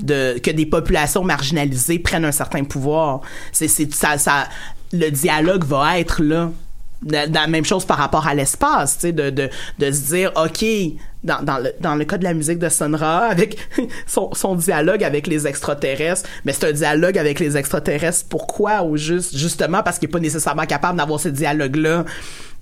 [0.00, 3.22] de que des populations marginalisées prennent un certain pouvoir.
[3.50, 4.48] C'est c'est ça ça
[4.92, 6.50] le dialogue va être là.
[7.08, 10.32] La, la même chose par rapport à l'espace, tu sais, de, de, de se dire,
[10.36, 10.64] OK,
[11.22, 13.58] dans, dans, le, dans le cas de la musique de Sonra, avec
[14.06, 18.82] son, son dialogue avec les extraterrestres, mais c'est un dialogue avec les extraterrestres, pourquoi?
[18.82, 22.04] Ou juste, justement parce qu'il est pas nécessairement capable d'avoir ce dialogue-là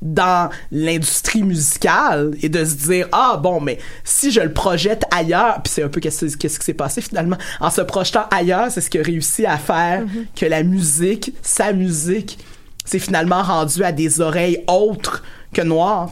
[0.01, 5.61] dans l'industrie musicale et de se dire ah bon mais si je le projette ailleurs
[5.62, 8.81] puis c'est un peu qu'est-ce qu'est-ce qui s'est passé finalement en se projetant ailleurs c'est
[8.81, 10.05] ce qui a réussi à faire
[10.37, 12.38] que la musique sa musique
[12.88, 15.22] s'est finalement rendue à des oreilles autres
[15.53, 16.11] que noires.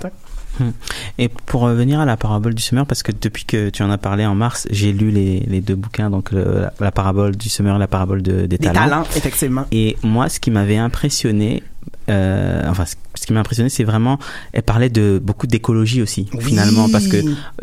[0.59, 0.71] Hmm.
[1.19, 3.99] Et pour revenir à la parabole du semeur, parce que depuis que tu en as
[3.99, 7.51] parlé en mars, j'ai lu les, les deux bouquins, donc le- la, la parabole du
[7.51, 11.63] semeur et la parabole de, des, des talents effectivement Et moi, ce qui m'avait impressionné
[12.09, 14.19] euh, enfin, ce qui m'a impressionné, c'est vraiment,
[14.53, 17.17] elle parlait de beaucoup d'écologie aussi, finalement, parce que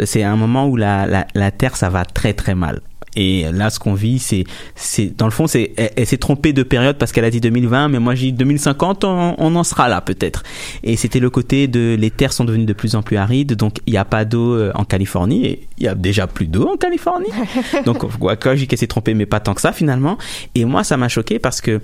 [0.06, 2.82] c'est un moment où la, la, la Terre, ça va très très mal.
[3.16, 4.44] Et là, ce qu'on vit, c'est,
[4.76, 7.90] c'est, dans le fond, c'est, elle, s'est trompée de période parce qu'elle a dit 2020,
[7.90, 10.44] mais moi j'ai dit 2050, on, on en sera là peut-être.
[10.84, 13.78] Et c'était le côté de les terres sont devenues de plus en plus arides, donc
[13.86, 16.68] il n'y a pas d'eau euh, en Californie, et il y a déjà plus d'eau
[16.68, 17.30] en Californie.
[17.86, 20.18] donc, quoi, j'ai qu'elle s'est trompée, mais pas tant que ça finalement.
[20.56, 21.82] Et moi, ça m'a choqué parce que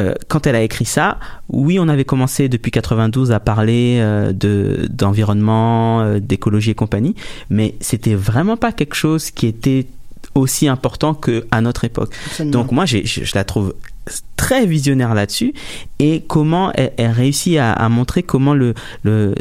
[0.00, 4.32] euh, quand elle a écrit ça, oui, on avait commencé depuis 92 à parler euh,
[4.32, 7.14] de d'environnement, euh, d'écologie et compagnie,
[7.50, 9.86] mais c'était vraiment pas quelque chose qui était
[10.34, 12.14] aussi important que à notre époque.
[12.40, 13.74] Donc moi, je la trouve
[14.42, 15.54] très visionnaire là-dessus
[16.00, 18.74] et comment elle, réussit à, montrer comment le,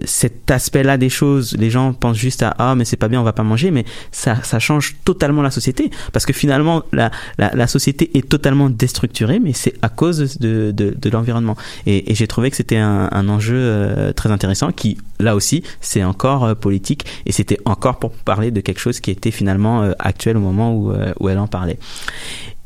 [0.06, 3.24] cet aspect-là des choses, les gens pensent juste à ah mais c'est pas bien, on
[3.24, 7.68] va pas manger, mais ça, ça change totalement la société parce que finalement la, la,
[7.68, 11.58] société est totalement déstructurée, mais c'est à cause de, de, l'environnement.
[11.88, 16.04] Et, j'ai trouvé que c'était un, un, enjeu euh, très intéressant qui là aussi c'est
[16.04, 19.94] encore euh, politique et c'était encore pour parler de quelque chose qui était finalement euh,
[19.98, 21.80] actuel au moment où, où elle en parlait.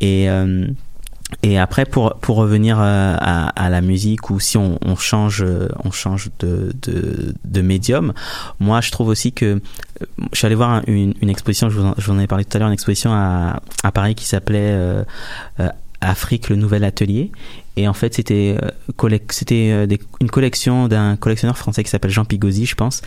[0.02, 0.28] Et
[1.44, 5.46] et après, pour pour revenir euh, à, la musique ou si on, change
[5.84, 8.14] on change de, de, de médium,
[8.60, 9.46] moi je trouve aussi que
[10.02, 12.68] euh, je suis allé voir une, exposition, je vous, en, ai parlé tout à l'heure,
[12.68, 15.04] une exposition à, à Paris qui s'appelait euh,
[15.60, 15.70] euh
[16.02, 17.32] Afrique, le nouvel atelier.
[17.78, 19.16] Et en fait, c'était euh,
[19.52, 23.02] euh, une collection d'un collectionneur français qui s'appelle Jean Pigozzi, je pense.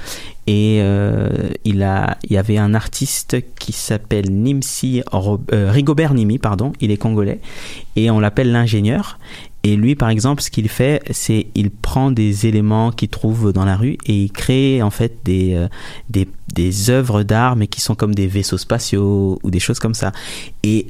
[0.47, 1.31] Et euh,
[1.65, 5.03] il a, il y avait un artiste qui s'appelle Nimsi
[5.51, 6.73] Rigobert Nimi, pardon.
[6.81, 7.41] Il est congolais
[7.97, 9.19] et on l'appelle l'ingénieur.
[9.65, 13.65] Et lui, par exemple, ce qu'il fait, c'est il prend des éléments qu'il trouve dans
[13.65, 15.67] la rue et il crée en fait des
[16.09, 19.95] des, des œuvres d'art, mais qui sont comme des vaisseaux spatiaux ou des choses comme
[19.95, 20.13] ça.
[20.63, 20.87] Et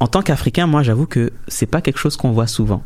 [0.00, 2.82] en tant qu'Africain, moi, j'avoue que c'est pas quelque chose qu'on voit souvent.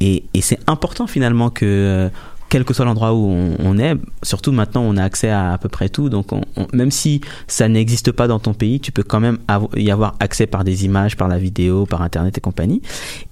[0.00, 2.08] Et, et c'est important finalement que, euh,
[2.50, 5.68] quel que soit l'endroit où on, est, surtout maintenant, on a accès à à peu
[5.68, 6.10] près tout.
[6.10, 9.38] Donc, on, même si ça n'existe pas dans ton pays, tu peux quand même
[9.76, 12.82] y avoir accès par des images, par la vidéo, par Internet et compagnie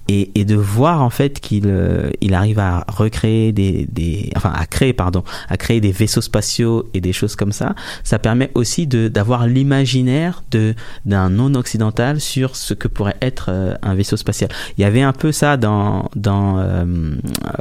[0.09, 4.51] et, et de voir en fait qu'il euh, il arrive à recréer des, des enfin
[4.53, 8.49] à créer pardon à créer des vaisseaux spatiaux et des choses comme ça ça permet
[8.55, 10.73] aussi d'avoir l'imaginaire de
[11.05, 15.03] d'un non occidental sur ce que pourrait être euh, un vaisseau spatial il y avait
[15.03, 17.15] un peu ça dans dans euh,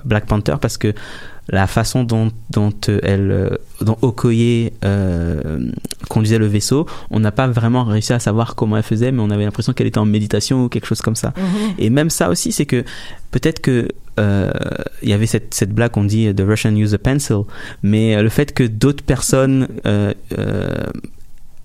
[0.04, 0.94] Black Panther parce que
[1.48, 5.70] la façon dont, dont elle dont Okoye euh,
[6.08, 9.30] conduisait le vaisseau on n'a pas vraiment réussi à savoir comment elle faisait mais on
[9.30, 11.74] avait l'impression qu'elle était en méditation ou quelque chose comme ça mm-hmm.
[11.78, 12.84] et même ça aussi c'est que
[13.30, 14.50] peut-être que euh,
[15.02, 17.42] il y avait cette, cette blague qu'on dit the Russian use a pencil,
[17.82, 20.12] mais euh, le fait que d'autres personnes euh,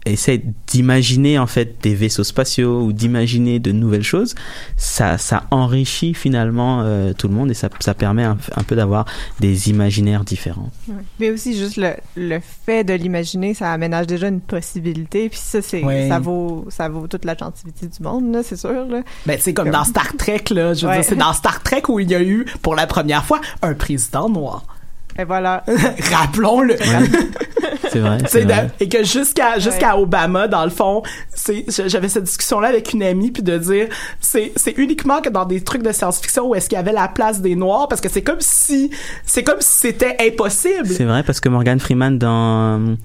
[0.06, 4.36] essaie d'imaginer en fait des vaisseaux spatiaux ou d'imaginer de nouvelles choses,
[4.78, 8.38] ça, ça enrichit finalement euh, tout le monde et ça, ça permet un,
[8.68, 9.06] peu d'avoir
[9.40, 10.70] des imaginaires différents.
[11.20, 15.30] Mais aussi juste le, le fait de l'imaginer, ça aménage déjà une possibilité.
[15.30, 18.86] Puis ça, c'est ça vaut ça vaut toute la gentilité du monde, c'est sûr.
[18.88, 19.02] Là.
[19.26, 21.84] Ben c'est comme, comme, dans Star Trek là, je veux dire, c'est dans Star Trek
[21.90, 24.66] où il y a eu pour la première fois un président noir.
[25.18, 25.64] Et voilà.
[26.12, 26.76] Rappelons-le.
[27.90, 28.18] c'est vrai.
[28.46, 28.72] vrai.
[28.80, 31.04] Et que jusqu'à jusqu'à Obama, dans le fond,
[31.88, 33.88] j'avais cette discussion-là avec une amie, puis de dire,
[34.20, 37.08] c'est c'est uniquement que dans des trucs de science-fiction où est-ce qu'il y avait la
[37.08, 38.90] place des Noirs, parce que c'est comme si
[39.26, 40.88] c'est comme si c'était impossible.
[40.88, 42.96] C'est vrai, parce que Morgan Freeman, dans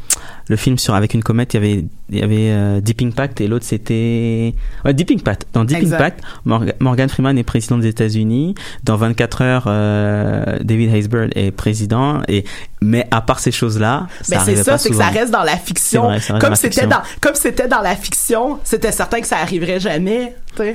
[0.48, 3.40] le film sur Avec une comète, il y avait, il y avait euh, Deep Impact,
[3.40, 4.54] et l'autre c'était...
[4.84, 5.46] Ouais, Deep Impact.
[5.52, 8.54] Dans Deep Impact, Morgan Freeman est président des États-Unis.
[8.84, 11.97] Dans 24 heures, euh, David Haysbert est président
[12.28, 12.44] et
[12.80, 16.10] mais à part ces choses-là, ça c'est ça, c'est que ça reste dans la fiction.
[16.40, 20.34] comme c'était dans comme c'était dans la fiction, c'était certain que ça arriverait jamais.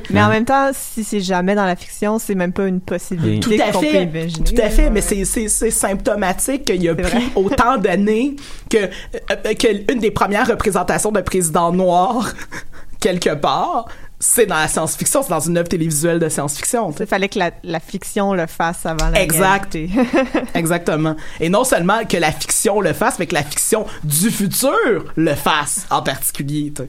[0.10, 3.58] Mais en même temps, si c'est jamais dans la fiction, c'est même pas une possibilité
[3.58, 4.28] Tout à fait.
[4.46, 8.36] Tout à fait, mais c'est symptomatique qu'il y a pris autant d'années
[8.70, 12.34] que euh, que une des premières représentations de président noir
[13.00, 13.88] quelque part
[14.24, 16.94] c'est dans la science-fiction, c'est dans une œuvre télévisuelle de science-fiction.
[16.98, 19.78] Il fallait que la, la, fiction le fasse avant la exact.
[20.54, 21.18] Exactement.
[21.42, 25.36] Et non seulement que la fiction le fasse, mais que la fiction du futur le
[25.36, 26.72] fasse en particulier.
[26.72, 26.88] T'sais.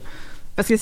[0.55, 0.77] Parce que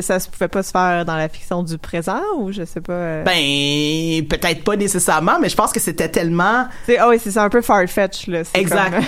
[0.00, 2.92] ça se pouvait pas se faire dans la fiction du présent ou je sais pas.
[2.94, 3.22] Euh...
[3.22, 6.66] Ben peut-être pas nécessairement, mais je pense que c'était tellement.
[6.88, 8.42] Ah oh oui, c'est un peu far-fetched là.
[8.54, 9.02] Exact.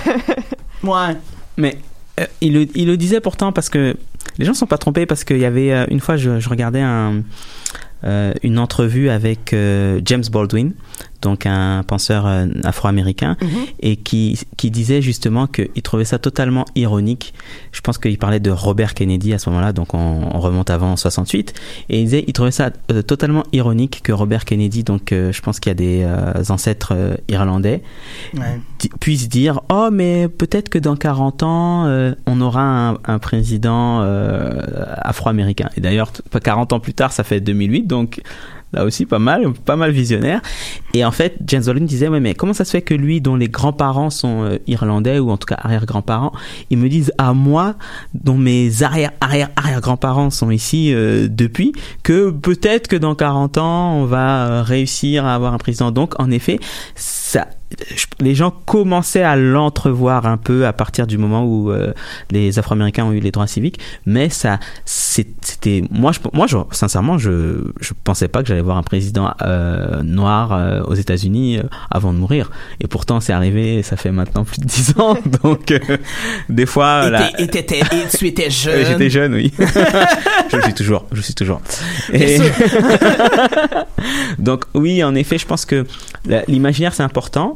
[0.82, 0.90] Comme...
[0.92, 1.16] ouais.
[1.56, 1.95] Mais euh,
[2.40, 3.96] il, le, il le disait pourtant parce que
[4.38, 8.33] les gens sont pas trompés parce qu'il y avait euh, une fois je, regardais euh,
[8.42, 10.72] une entrevue avec euh, James Baldwin,
[11.22, 13.48] donc un penseur euh, afro-américain, Mhm.
[13.81, 17.35] et qui, qui disait justement qu'il trouvait ça totalement ironique.
[17.72, 19.98] Je pense qu'il parlait de Robert Kennedy à ce moment-là, donc on,
[20.33, 21.55] on remonte avant 68,
[21.88, 25.40] et il disait il trouvait ça euh, totalement ironique que Robert Kennedy, donc euh, je
[25.42, 26.94] pense qu'il y a des euh, ancêtres
[27.29, 27.83] irlandais,
[28.35, 28.61] Ouais.
[29.00, 31.87] puisse dire oh mais peut-être que dans 40 ans
[32.26, 34.00] on aura un, un président
[35.02, 38.20] afro-américain et d'ailleurs t- 40 ans plus tard ça fait 2008 donc
[38.72, 40.40] là aussi pas mal pas mal visionnaire.
[40.94, 43.37] Et en fait James Baldwin disait ouais mais comment ça se fait que lui dont
[43.37, 46.33] les grands-parents sont euh, irlandais ou en tout cas arrière-grands-parents
[46.70, 47.74] ils me disent à moi
[48.14, 53.59] dont mes arrière arrière arrière grands-parents sont ici euh, depuis que peut-être que dans 40
[53.59, 55.90] ans on va euh, réussir à avoir un président.
[55.90, 56.59] Donc en effet
[56.94, 57.46] ça
[58.20, 61.92] les gens commençaient à l'entrevoir un peu à partir du moment où euh,
[62.31, 67.18] les Afro-Américains ont eu les droits civiques, mais ça, c'était moi, je, moi, je, sincèrement,
[67.18, 72.12] je, je pensais pas que j'allais voir un président euh, noir euh, aux États-Unis avant
[72.12, 72.50] de mourir,
[72.81, 75.74] et pourtant c'est arrivé, ça fait maintenant plus de dix ans, donc
[76.48, 78.87] des fois, Et, là, et et tu étais jeune.
[78.87, 79.52] J'étais jeune, oui.
[80.50, 81.61] je le suis toujours, je le suis toujours.
[82.12, 82.38] Et-.
[84.38, 85.87] Donc oui, en effet, je pense que
[86.48, 87.55] l'imaginaire c'est important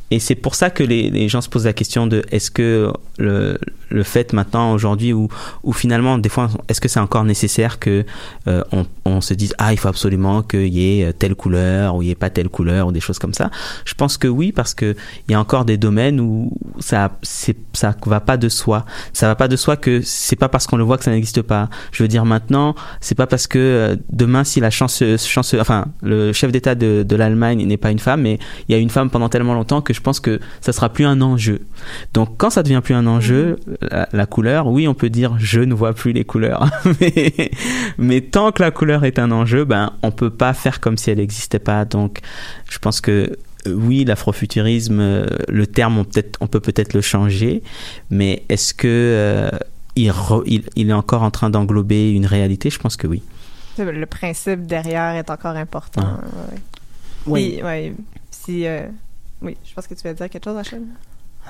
[0.11, 3.57] et c'est pour ça que les, gens se posent la question de est-ce que le,
[3.89, 5.29] le fait maintenant aujourd'hui où,
[5.63, 8.05] où finalement des fois est-ce que c'est encore nécessaire que
[8.47, 12.01] euh, on, on se dise ah il faut absolument qu'il y ait telle couleur ou
[12.01, 13.49] il y ait pas telle couleur ou des choses comme ça.
[13.85, 14.95] Je pense que oui parce que
[15.27, 18.85] il y a encore des domaines où ça ça va pas de soi.
[19.13, 21.41] Ça va pas de soi que c'est pas parce qu'on le voit que ça n'existe
[21.41, 21.69] pas.
[21.93, 25.85] Je veux dire maintenant, c'est pas parce que euh, demain si la chanceuse, chanceuse enfin
[26.01, 28.89] le chef d'État de, de l'Allemagne n'est pas une femme, mais il y a une
[28.89, 31.61] femme pendant tellement longtemps que je pense que ça sera plus un enjeu.
[32.13, 35.61] Donc quand ça devient plus un enjeu, la, la couleur, oui, on peut dire je
[35.61, 36.69] ne vois plus les couleurs,
[37.01, 37.51] mais,
[37.97, 41.09] mais tant que la couleur est un enjeu, ben on peut pas faire comme si
[41.11, 41.85] elle n'existait pas.
[41.85, 42.19] Donc
[42.69, 43.37] je pense que
[43.67, 47.61] euh, oui, l'afrofuturisme, euh, le terme, on, peut-être, on peut peut-être le changer,
[48.09, 49.49] mais est-ce que euh,
[49.95, 52.69] il, re- il, il est encore en train d'englober une réalité?
[52.69, 53.21] Je pense que oui.
[53.77, 56.01] Le principe derrière est encore important.
[56.03, 56.19] Ah.
[56.51, 56.57] ouais.
[57.27, 57.61] Oui.
[57.63, 57.93] Ouais,
[58.31, 58.87] si, euh,
[59.41, 60.83] oui, je pense que tu vas dire quelque chose, Rachel.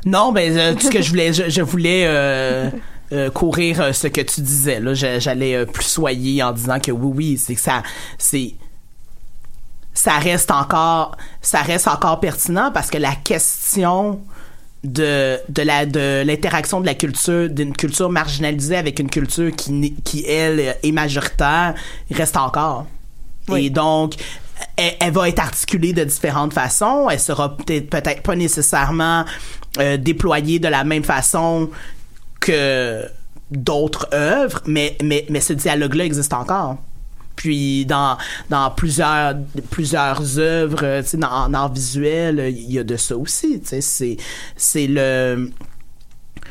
[0.05, 2.69] Non, ben euh, tout ce que je voulais, je, je voulais euh,
[3.11, 4.79] euh, courir ce que tu disais.
[4.79, 7.83] Là, j'allais plus soyer en disant que oui, oui, c'est que ça,
[8.17, 8.55] c'est,
[9.93, 14.21] ça reste encore, ça reste encore pertinent parce que la question
[14.83, 19.93] de de la de l'interaction de la culture d'une culture marginalisée avec une culture qui
[20.03, 21.75] qui elle est majoritaire
[22.09, 22.87] reste encore.
[23.55, 24.15] Et donc
[24.75, 27.09] elle, elle va être articulée de différentes façons.
[27.09, 29.25] Elle sera peut-être peut-être pas nécessairement
[29.79, 31.69] euh, déployée de la même façon
[32.39, 33.05] que
[33.51, 36.77] d'autres œuvres, mais mais mais ce dialogue-là existe encore.
[37.35, 38.17] Puis dans
[38.49, 39.35] dans plusieurs
[39.69, 43.61] plusieurs œuvres, dans en art visuel, il y a de ça aussi.
[43.63, 44.17] C'est
[44.55, 45.51] c'est le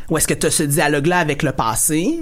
[0.09, 2.21] où est-ce que tu as ce dialogue-là avec le passé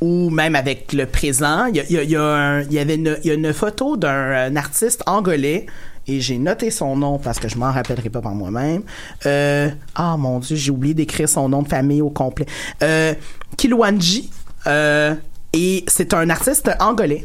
[0.00, 1.66] ou même avec le présent.
[1.66, 4.08] Il y, a- avait une, y a une photo d'un
[4.46, 5.66] un artiste angolais
[6.06, 8.82] et j'ai noté son nom parce que je m'en rappellerai pas par moi-même.
[9.26, 12.46] Euh, ah mon dieu, j'ai oublié d'écrire son nom de famille au complet.
[12.82, 13.14] Euh,
[13.56, 14.30] Kilwanji.
[14.66, 15.14] Euh,
[15.52, 17.24] et c'est un artiste angolais.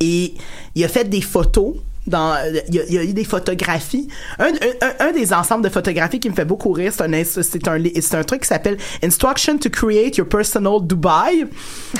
[0.00, 0.34] Et
[0.74, 1.74] il a fait des photos
[2.06, 4.08] il y a, eu des photographies.
[4.38, 8.14] Un, des ensembles de photographies qui me fait beaucoup rire c'est un c'est un c'est
[8.16, 11.46] un truc qui s'appelle Instruction to create your personal Dubai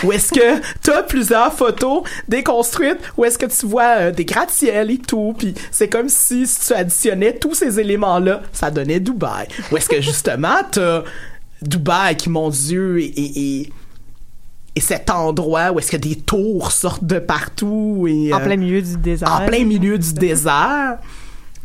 [0.05, 4.91] où est-ce que t'as plusieurs photos déconstruites où est-ce que tu vois euh, des gratte-ciel
[4.91, 9.01] et tout puis c'est comme si, si tu additionnais tous ces éléments là ça donnait
[9.01, 11.05] Dubaï où est-ce que justement t'as
[11.63, 13.73] Dubaï qui mon dieu et, et
[14.77, 18.57] et cet endroit où est-ce que des tours sortent de partout et En euh, plein
[18.57, 19.33] milieu du désert.
[19.33, 20.99] en plein milieu du désert.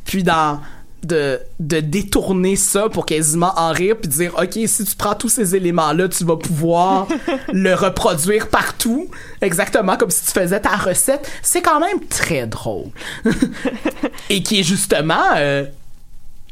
[0.05, 0.59] Puis dans
[1.03, 5.29] de, de détourner ça pour quasiment en rire puis dire ok si tu prends tous
[5.29, 7.07] ces éléments là tu vas pouvoir
[7.53, 9.07] le reproduire partout
[9.41, 11.27] exactement comme si tu faisais ta recette.
[11.41, 12.89] C'est quand même très drôle.
[14.29, 15.65] Et qui est justement euh,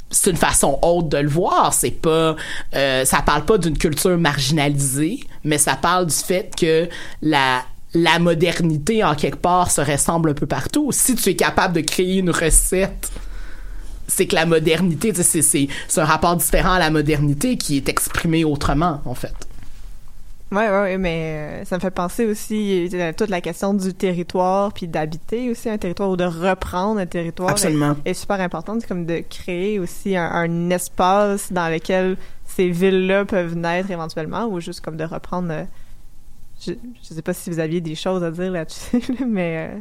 [0.09, 1.73] c'est une façon haute de le voir.
[1.73, 2.35] C'est pas,
[2.75, 6.89] euh, ça parle pas d'une culture marginalisée, mais ça parle du fait que
[7.21, 7.63] la
[7.95, 10.91] la modernité en quelque part se ressemble un peu partout.
[10.91, 13.11] Si tu es capable de créer une recette,
[14.07, 15.67] c'est que la modernité, c'est
[15.97, 19.48] un rapport différent à la modernité qui est exprimé autrement en fait.
[20.51, 23.93] Ouais, ouais, ouais, mais euh, ça me fait penser aussi à toute la question du
[23.93, 27.51] territoire, puis d'habiter aussi un territoire ou de reprendre un territoire.
[27.51, 27.95] Absolument.
[28.03, 32.69] Est, est super importante, c'est comme de créer aussi un, un espace dans lequel ces
[32.71, 35.49] villes-là peuvent naître éventuellement, ou juste comme de reprendre.
[35.51, 35.63] euh,
[36.65, 36.71] je,
[37.03, 39.69] je sais pas si vous aviez des choses à dire là-dessus, mais.
[39.75, 39.79] euh,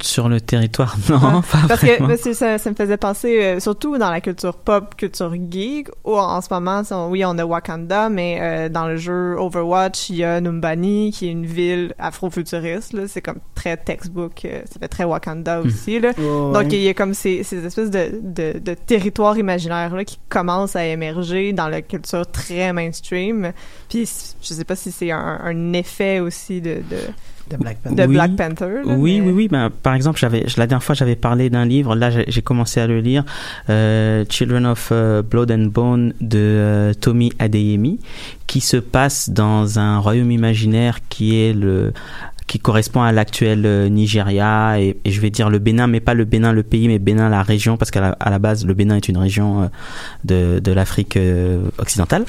[0.00, 2.08] Sur le territoire, non, pas Parce vraiment.
[2.16, 6.16] que ça, ça me faisait penser, euh, surtout dans la culture pop, culture geek, où
[6.16, 10.16] en ce moment, on- oui, on a Wakanda, mais euh, dans le jeu Overwatch, il
[10.16, 12.94] y a Numbani, qui est une ville afro-futuriste.
[12.94, 13.02] là.
[13.06, 16.00] C'est comme très textbook, euh, ça fait très Wakanda aussi.
[16.00, 16.12] Là.
[16.16, 16.68] Ouais, Donc, ouais.
[16.72, 20.76] il y a comme ces, ces espèces de, de, de territoires imaginaires là, qui commencent
[20.76, 23.52] à émerger dans la culture très mainstream.
[23.90, 24.08] Puis,
[24.40, 26.96] je sais pas si c'est un, un effet aussi de, de,
[27.50, 28.04] de Black de Panther.
[28.06, 28.14] Oui.
[28.14, 28.64] Black Panther.
[28.68, 29.48] là, Oui, mais- oui, oui.
[29.48, 31.94] Ben, par exemple, j'avais, la dernière fois, j'avais parlé d'un livre.
[31.94, 33.24] Là, j'ai commencé à le lire,
[33.70, 38.00] euh, Children of euh, Blood and Bone de euh, Tommy Adeyemi,
[38.46, 41.92] qui se passe dans un royaume imaginaire qui est le
[42.46, 46.24] qui correspond à l'actuel Nigeria et, et je vais dire le Bénin, mais pas le
[46.24, 48.94] Bénin le pays, mais Bénin la région, parce qu'à la, à la base le Bénin
[48.94, 49.68] est une région
[50.24, 51.18] de, de l'Afrique
[51.78, 52.24] occidentale.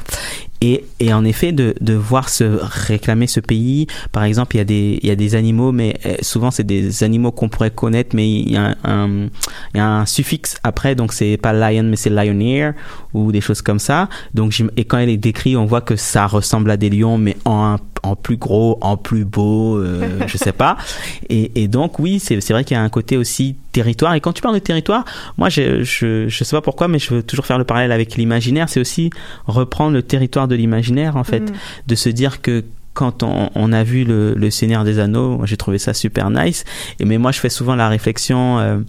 [0.62, 4.62] Et, et en effet, de, de voir se réclamer ce pays, par exemple, il y
[4.62, 7.72] a des, il y a des animaux, mais euh, souvent c'est des animaux qu'on pourrait
[7.72, 9.28] connaître, mais il y a un,
[9.74, 12.72] il y a un suffixe après, donc c'est pas lion, mais c'est lioneer
[13.14, 14.10] ou des choses comme ça.
[14.34, 17.38] Donc, et quand elle est décrit, on voit que ça ressemble à des lions, mais
[17.46, 20.78] en, en plus gros, en plus beau, euh, je sais pas.
[21.30, 24.14] Et, et donc, oui, c'est vrai qu'il y a un côté aussi territoire.
[24.16, 25.04] Et quand tu parles de territoire,
[25.38, 28.16] moi, je, je, je sais pas pourquoi, mais je veux toujours faire le parallèle avec
[28.18, 28.68] l'imaginaire.
[28.70, 29.10] C'est aussi
[29.46, 31.54] reprendre le territoire de l'imaginaire, en fait, Mm.
[31.92, 32.64] de se dire que
[32.94, 36.64] quand on, on a vu le, le Seigneur des Anneaux, j'ai trouvé ça super nice.
[37.00, 38.58] Et mais moi, je fais souvent la réflexion.
[38.60, 38.80] euh,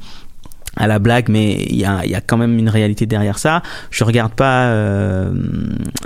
[0.79, 3.39] à la blague, mais il y a, il y a quand même une réalité derrière
[3.39, 3.62] ça.
[3.91, 5.31] Je regarde pas euh,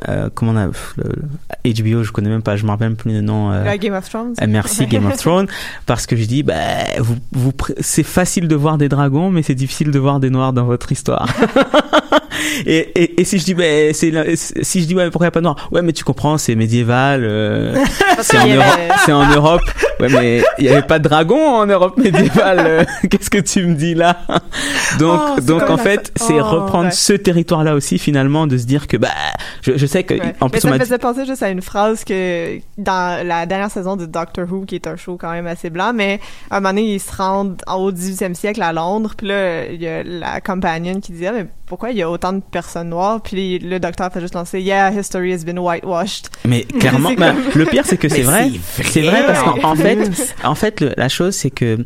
[0.08, 2.96] euh, comment on a le- le- HBO, je connais même pas, je me rappelle même
[2.96, 3.52] plus le nom.
[3.52, 4.34] euh, La Game of Thrones.
[4.42, 5.46] euh, Merci Game of Thrones
[5.86, 6.54] parce que je dis bah
[6.98, 10.52] vous, vous c'est facile de voir des dragons mais c'est difficile de voir des noirs
[10.52, 11.28] dans votre histoire.
[12.66, 14.12] et, et, et si je dis bah, c'est
[14.62, 16.54] si je dis ouais pourquoi y a pas de noirs ouais mais tu comprends c'est
[16.54, 17.74] médiéval euh,
[18.20, 19.62] c'est en qu'il y Europe avait- c'est en Europe
[20.00, 23.66] ouais mais il y avait pas de dragons en Europe médiévale euh, qu'est-ce que tu
[23.66, 24.18] me dis là?
[24.98, 26.90] Donc Oh, donc en fait fa- c'est Oh, reprendre ouais.
[26.90, 29.08] ce territoire là aussi finalement de se dire que bah
[29.62, 30.34] je, je sais que Ouais.
[30.40, 33.46] en Mais plus ça on me faisait penser juste à une phrase que dans la
[33.46, 36.20] dernière saison de Doctor Who, qui est un show quand même assez blanc, mais
[36.50, 39.80] à un moment donné, ils se rendent au 18e siècle à Londres, puis là, il
[39.80, 42.90] y a la companion qui dit ah, mais pourquoi il y a autant de personnes
[42.90, 43.22] noires?
[43.22, 46.28] Puis le docteur fait juste lancer Yeah, history has been whitewashed.
[46.44, 48.50] Mais clairement, ben, comme- le pire c'est que c'est vrai.
[48.82, 51.78] c'est vrai vrai, parce qu'en en en fait, en fait, le- la chose c'est que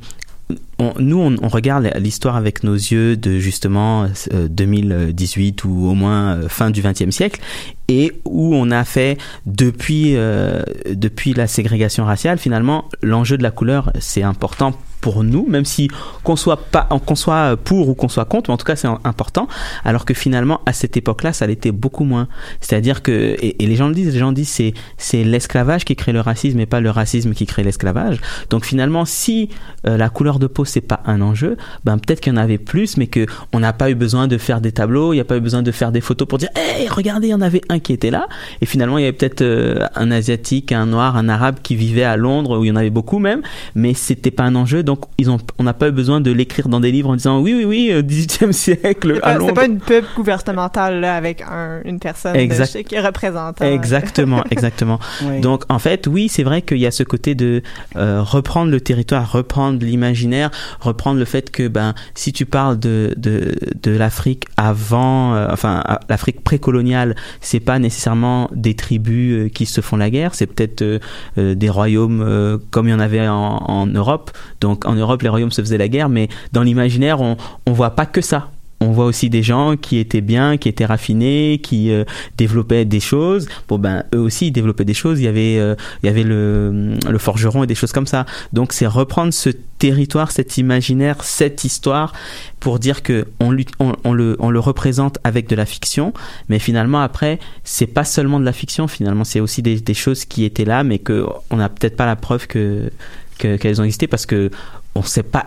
[0.80, 5.94] on- nous on, on regarde l'histoire avec nos yeux de justement euh, 2018 ou au
[5.94, 7.40] moins euh, fin du 20e siècle
[7.86, 13.52] et où on a fait depuis euh, depuis la ségrégation raciale finalement l'enjeu de la
[13.52, 14.72] couleur c'est important
[15.06, 15.88] pour nous même si
[16.24, 18.88] qu'on soit pas qu'on soit pour ou qu'on soit contre mais en tout cas c'est
[19.04, 19.46] important.
[19.84, 22.26] Alors que finalement à cette époque-là ça l'était beaucoup moins.
[22.60, 26.10] C'est-à-dire que et, les gens le disent les gens disent c'est c'est l'esclavage qui crée
[26.10, 28.20] le racisme et pas le racisme qui crée l'esclavage.
[28.50, 29.48] Donc finalement si
[29.86, 32.58] euh, la couleur de peau c'est pas un enjeu ben peut-être qu'il y en avait
[32.58, 35.24] plus mais que on n'a pas eu besoin de faire des tableaux il n'y a
[35.24, 37.62] pas eu besoin de faire des photos pour dire hey regardez il y en avait
[37.68, 38.26] un qui était là
[38.60, 42.02] et finalement il y avait peut-être euh, un asiatique un noir un arabe qui vivait
[42.02, 43.42] à Londres où il y en avait beaucoup même
[43.76, 44.82] mais c'était pas un enjeu.
[44.82, 47.40] Donc ils ont on n'a pas eu besoin de l'écrire dans des livres en disant
[47.40, 51.16] oui oui oui euh, 18e siècle C'est pas, c'est Londres pas une pub gouvernementale là,
[51.16, 52.76] avec un, une personne Exact.
[52.76, 53.64] de, qui est représentant.
[53.64, 54.98] Exactement, exactement.
[55.24, 55.40] Oui.
[55.40, 57.62] Donc en fait, oui, c'est vrai qu'il y a ce côté de
[57.96, 63.14] euh, reprendre le territoire, reprendre l'imaginaire, reprendre le fait que ben si tu parles de
[63.16, 69.66] de, de l'Afrique avant, euh, enfin l'Afrique précoloniale, c'est pas nécessairement des tribus euh, qui
[69.66, 70.98] se font la guerre, c'est peut-être euh,
[71.38, 74.30] euh, des royaumes euh, comme il y en avait en, en Europe.
[74.60, 77.90] Donc en Europe, les royaumes se faisaient la guerre, mais dans l'imaginaire, on on voit
[77.90, 78.50] pas que ça.
[78.80, 82.04] On voit aussi des gens qui étaient bien, qui étaient raffinés, qui euh,
[82.36, 83.48] développaient des choses.
[83.68, 85.18] Bon ben eux aussi ils développaient des choses.
[85.18, 88.26] Il y avait euh, il y avait le le forgeron et des choses comme ça.
[88.52, 89.48] Donc c'est reprendre ce
[89.78, 92.12] territoire, cet imaginaire, cette histoire
[92.60, 96.12] pour dire que on, le représente avec de la fiction,
[96.50, 98.88] mais finalement après c'est pas seulement de la fiction.
[98.88, 102.06] Finalement c'est aussi des, des choses qui étaient là, mais que on n'a peut-être pas
[102.06, 102.90] la preuve que
[103.38, 104.50] que- qu'elles ont existé parce que
[104.94, 105.46] on sait pas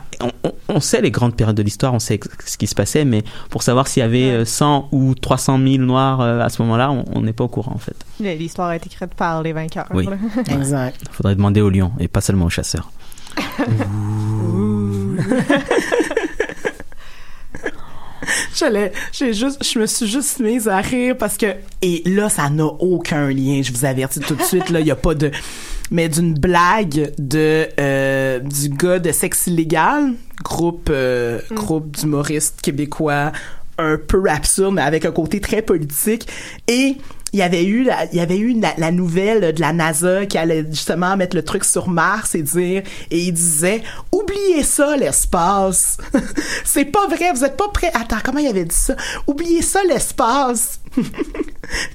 [0.68, 3.64] on, sait les grandes périodes de l'histoire on sait ce qui se passait mais pour
[3.64, 7.04] savoir s'il y avait euh, 100 ou 300 000 noirs euh, à ce moment-là on-
[7.16, 9.88] on n'est pas au courant en fait L'histoire a été écrite par les vainqueurs.
[9.94, 10.08] Oui.
[10.52, 10.98] Exact.
[11.12, 12.92] faudrait demander aux lions et pas seulement aux chasseurs
[18.56, 21.48] J'allais, j'ai juste, je me suis juste mise à rire parce que,
[21.82, 24.92] et là, ça n'a aucun lien, je vous avertis tout de suite, là, il y
[24.92, 25.32] a pas de,
[25.92, 30.14] mais d'une blague de, euh, du gars de Sexe illégal,
[30.44, 33.32] groupe, euh, groupe d'humoristes québécois,
[33.78, 36.28] un peu absurde, mais avec un côté très politique,
[36.68, 36.98] et
[37.34, 40.38] il y avait eu la, il y avait eu la, nouvelle de la NASA qui
[40.38, 45.98] allait justement mettre le truc sur Mars et dire et il disait oubliez ça l'espace.
[46.64, 47.92] C'est pas vrai vous êtes pas prêts.
[47.94, 48.96] Attends comment il avait dit ça?
[49.28, 50.80] Oubliez ça l'espace.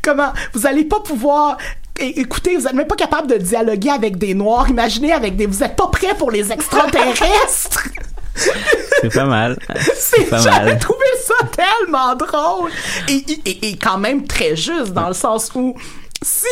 [0.03, 1.59] Comment vous allez pas pouvoir
[1.99, 4.69] écoutez vous êtes même pas capable de dialoguer avec des noirs.
[4.69, 7.89] Imaginez avec des vous êtes pas prêts pour les extraterrestres
[9.01, 9.59] C'est pas mal.
[9.97, 10.79] c'est pas j'avais mal.
[10.79, 12.71] trouvé ça tellement drôle
[13.09, 15.75] et, et, et quand même très juste dans le sens où
[16.23, 16.47] si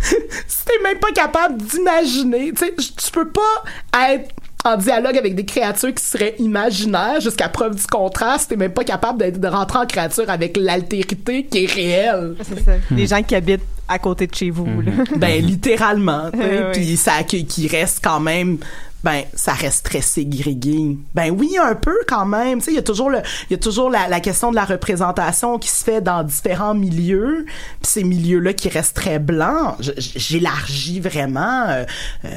[0.00, 4.30] si t'es même pas capable d'imaginer tu sais tu peux pas être
[4.64, 8.72] en dialogue avec des créatures qui seraient imaginaires jusqu'à preuve du contraire si t'es même
[8.72, 12.72] pas capable d'être- de rentrer en créature avec l'altérité qui est réelle C'est ça.
[12.90, 14.92] Les gens qui habitent à côté de chez vous, là.
[15.16, 16.30] ben littéralement
[16.72, 18.58] puis ça qui, qui reste quand même
[19.04, 22.58] ben ça reste très ségrégué ben oui un peu quand même.
[22.58, 23.18] Tu sais il y a toujours le
[23.50, 27.44] il y a toujours la, question de la représentation qui se fait dans différents milieux.
[27.82, 31.84] Ces milieux là qui restent très blancs j'élargis vraiment euh,
[32.24, 32.30] euh,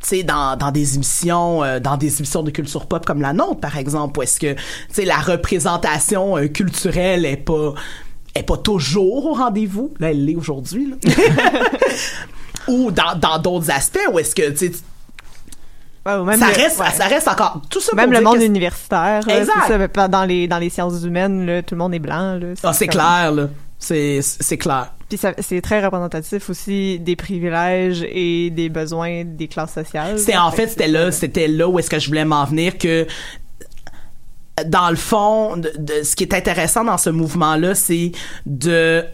[0.00, 3.60] tu dans, dans des émissions euh, dans des émissions de culture pop comme la nôtre
[3.60, 4.56] par exemple où est-ce que
[4.94, 7.74] tu la représentation culturelle est pas
[8.34, 9.92] est pas toujours au rendez-vous.
[10.00, 10.94] Là elle l'est aujourd'hui
[12.68, 14.72] ou dans dans d'autres aspects où est-ce que tu
[16.08, 16.90] Ouais, même ça le- reste ouais.
[16.90, 19.52] ça reste encore tout ça Même pour le monde que- universitaire, Exact.
[19.68, 22.34] c'est ça, dans les dans les sciences humaines, là, tout le monde est blanc.
[22.40, 23.48] Là, ah c'est comme- clair là
[23.80, 29.46] c'est c'est clair Puis ça- c'est très représentatif aussi des privilèges et des besoins des
[29.46, 30.18] classes sociales.
[30.18, 33.06] C'est en fait c'était là c'était là où est-ce que je voulais m'en venir que
[34.66, 38.10] dans le fond de, de- ce qui est intéressant dans ce mouvement là c'est
[38.46, 39.04] de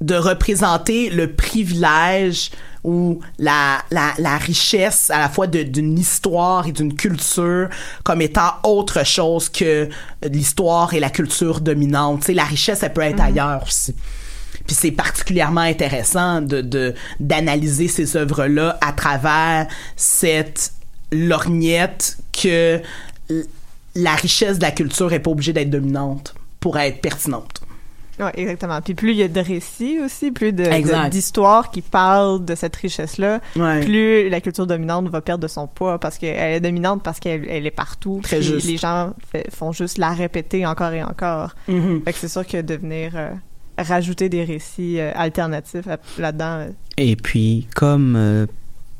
[0.00, 2.50] de représenter le privilège
[2.86, 7.68] ou la, la, la richesse à la fois d'une histoire et d'une culture
[8.04, 9.88] comme étant autre chose que
[10.22, 12.20] l'histoire et la culture dominante.
[12.20, 13.94] Tu sais, la richesse, elle peut être ailleurs aussi.
[14.66, 19.66] Puis c'est particulièrement intéressant de de- d'analyser ces œuvres-là à travers
[19.96, 20.72] cette
[21.12, 22.80] lorgnette que
[23.94, 27.60] la richesse de la culture est pas obligée d'être dominante pour être pertinente.
[28.18, 28.80] Ouais, exactement.
[28.80, 33.40] Puis plus il y a de récits aussi, plus d'histoires qui parlent de cette richesse-là,
[33.56, 33.80] Ouais.
[33.84, 37.46] plus la culture dominante va perdre de son poids parce qu'elle est dominante parce qu'elle
[37.48, 38.20] elle est partout.
[38.22, 38.66] Très puis juste.
[38.66, 41.54] Les gens fait- font juste la répéter encore et encore.
[41.68, 42.02] Mhm.
[42.04, 43.30] Fait que c'est sûr que de venir euh,
[43.78, 45.86] rajouter des récits euh, alternatifs
[46.18, 48.46] là-dedans, euh, Et puis, comme euh,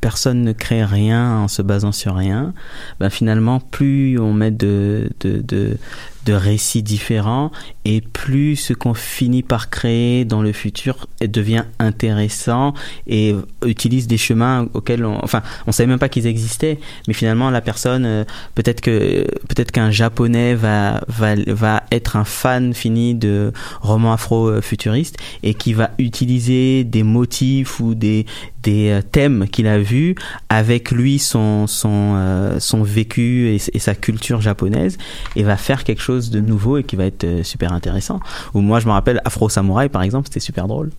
[0.03, 2.53] personne ne crée rien en se basant sur rien,
[3.01, 5.79] ben finalement, plus on met de, de, de,
[6.27, 7.51] de récits différents
[7.85, 12.75] et plus ce qu'on finit par créer dans le futur devient intéressant
[13.07, 17.49] et utilise des chemins auxquels on, enfin, on savait même pas qu'ils existaient, mais finalement
[17.51, 18.25] la personne, euh,
[18.57, 25.17] peut-être que peut-être qu'un japonais va va va être un fan fini de romans afro-futuristes
[25.45, 28.27] et qui va utiliser des motifs ou des
[28.63, 30.17] des euh, thèmes qu'il a vus
[30.49, 34.99] avec lui son son euh, son vécu et, et sa culture japonaise
[35.37, 38.21] et va faire quelque chose de nouveau et qui va être euh, super intéressant.
[38.55, 40.91] Ou moi je me rappelle Afro Samurai par exemple, c'était super drôle.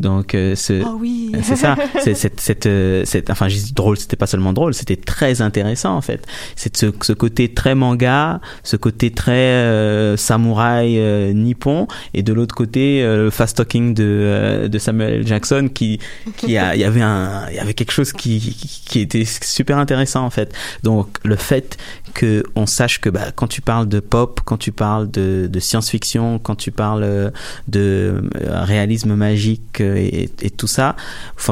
[0.00, 0.54] Donc euh,
[0.84, 1.32] Oh oui.
[1.34, 4.52] euh, c'est ça, c'est cette, cette, euh, cette, enfin, je dis drôle, c'était pas seulement
[4.52, 6.26] drôle, c'était très intéressant en fait.
[6.56, 12.32] C'est ce, ce côté très manga, ce côté très euh, samouraï euh, nippon, et de
[12.32, 15.26] l'autre côté le fast talking de, de Samuel.
[15.26, 15.98] Jackson qui,
[16.36, 19.24] qui a, il y avait un, il y avait quelque chose qui, qui, qui était
[19.24, 20.52] super intéressant en fait.
[20.82, 21.76] Donc le fait
[22.16, 26.38] que on sache que bah, quand tu parles de pop, quand tu parles de, science-fiction,
[26.38, 27.30] quand tu parles euh,
[27.68, 30.96] de euh, réalisme magique euh, et, tout ça,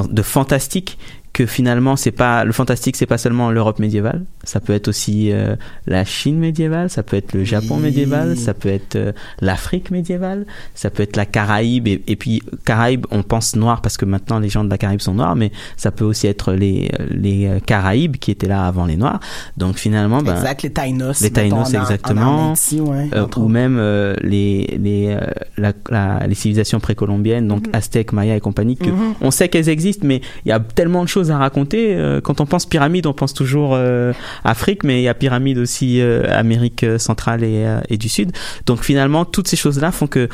[0.09, 0.99] de fantastique,
[1.35, 5.32] que finalement c'est pas le fantastique c'est pas seulement l'Europe médiévale ça peut être aussi
[5.32, 5.57] euh,
[5.87, 7.82] la Chine médiévale ça peut être le Japon Oui.
[7.82, 9.12] médiéval ça peut être euh,
[9.43, 13.97] l'Afrique médiévale ça peut être la Caraïbe et, et puis Caraïbes on pense noir parce
[13.97, 16.91] que maintenant les gens de la Caraïbe sont noirs mais ça peut aussi être les
[17.11, 19.18] les euh, Caraïbes qui étaient là avant les noirs
[19.57, 21.20] donc finalement ben, exact, les Taïnos.
[21.20, 22.20] les Taïnos, en- en- exactement.
[22.22, 25.20] en Haïti, ouais, euh, ou même euh, les les euh,
[25.59, 29.14] la, la- les civilisations précolombiennes donc Aztèques, Mayas et compagnie que Mhm.
[29.20, 31.95] on sait qu'elles existent mais il y a tellement de choses à raconter.
[31.95, 34.12] Euh, quand on pense pyramide on pense toujours euh,
[34.45, 38.33] Afrique mais il y a pyramide aussi euh, Amérique centrale et, et du Sud.
[38.66, 40.29] Donc finalement toutes ces choses là font que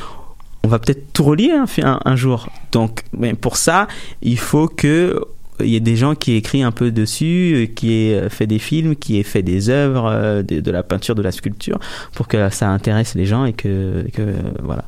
[0.62, 2.48] on va peut-être tout relier un, un, jour.
[2.72, 3.88] Donc mais pour ça
[4.22, 5.20] il faut que
[5.60, 8.96] il y a des gens qui écrivent un peu dessus, qui aient fait des films,
[8.96, 11.78] qui aient fait des œuvres, de, la peinture, de la sculpture,
[12.14, 14.06] pour que ça intéresse les gens et que,
[14.62, 14.84] voilà.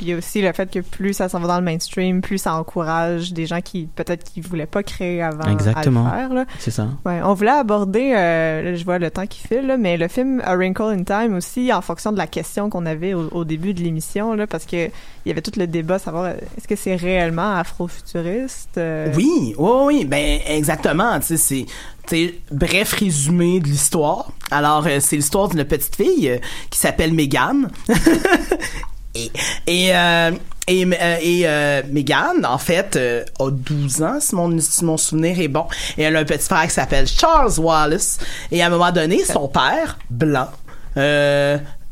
[0.00, 2.38] Il y a aussi le fait que plus ça s'en va dans le mainstream, plus
[2.38, 6.06] ça encourage des gens qui peut-être qui voulaient pas créer avant Exactement.
[6.06, 6.34] à le faire.
[6.34, 6.44] Là.
[6.58, 6.88] C'est ça.
[7.04, 10.08] Ouais, on voulait aborder, euh, là, je vois le temps qui file, là, mais le
[10.08, 13.44] film A Wrinkle in Time aussi, en fonction de la question qu'on avait au, au
[13.44, 14.90] début de l'émission, là, parce que
[15.26, 19.70] il y avait tout le débat, savoir est-ce que c'est réellement afrofuturiste euh, Oui, oui,
[19.82, 21.18] oui, ben exactement.
[21.18, 21.66] Tu sais,
[22.06, 24.30] c'est bref résumé de l'histoire.
[24.52, 26.38] Alors, euh, c'est l'histoire d'une petite fille euh,
[26.70, 27.68] qui s'appelle Megan.
[29.16, 29.30] et
[29.66, 30.32] et, euh,
[30.68, 35.66] et, euh, euh, Megan, en fait, euh, a 12 ans, si mon, souvenir est bon.
[35.96, 38.18] Et elle a un petit frère qui s'appelle Charles Wallace.
[38.50, 40.48] Et à un moment donné, son père, blanc,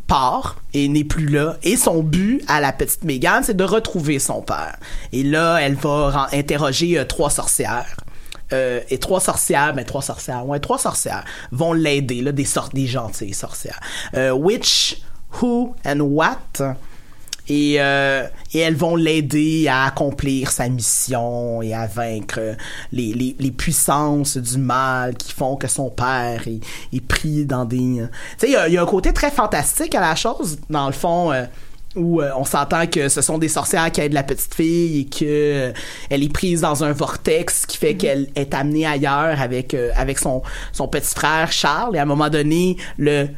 [0.06, 1.56] part et n'est plus là.
[1.62, 4.76] Et son but à la petite Megan, c'est de retrouver son père.
[5.12, 7.96] Et là, elle va interroger trois sorcières.
[8.52, 12.86] Et trois sorcières, ben trois sorcières, ouais, trois sorcières vont l'aider, là, des sortes, des
[12.86, 13.80] gentilles sorcières.
[14.14, 15.02] Euh, which,
[15.40, 16.62] who and what.
[17.48, 22.40] Et, euh, et elles vont l'aider à accomplir sa mission et à vaincre
[22.90, 26.60] les, les, les puissances du mal qui font que son père est,
[26.96, 27.76] est pris dans des...
[27.76, 30.58] Tu sais, il y a- il y, a un côté très fantastique à la chose,
[30.70, 31.32] dans le fond...
[31.32, 31.44] euh,
[31.96, 35.04] où euh, on s'entend que ce sont des sorcières qui aident la petite fille et
[35.04, 35.72] que euh,
[36.10, 40.18] elle est prise dans un vortex qui fait qu'elle est amenée ailleurs avec euh, avec
[40.18, 40.42] son
[40.72, 41.94] son petit frère Charles.
[41.94, 43.28] Et à un moment donné le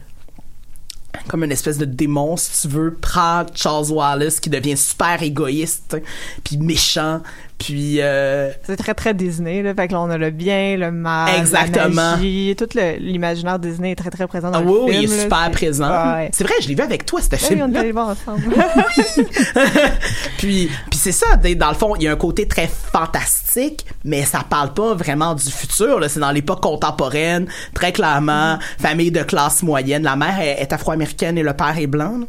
[1.29, 5.97] comme une espèce de démon si tu veux prend Charles Wallace qui devient super égoïste
[6.45, 7.23] puis méchant
[7.59, 9.75] puis euh, C'est très très Disney, là.
[9.75, 11.79] Fait que là, on a le bien, le mal, Exactement.
[11.85, 15.03] la magie, tout l'imaginaire Disney est très très présent dans ah le oui, oui, film.
[15.03, 15.23] il est là.
[15.23, 16.31] super C'est- présent Ah ouais.
[16.33, 18.43] c'est vrai je l'ai vu avec toi ce oui, on film est voir ensemble.
[20.39, 24.25] puis puis c'est ça dans le fond il y a un côté très fantastique mais
[24.25, 29.63] ça parle pas vraiment du futur c'est dans l'époque contemporaine très clairement famille de classe
[29.63, 32.27] moyenne la mère est, est afro-américaine et le père est blanc là.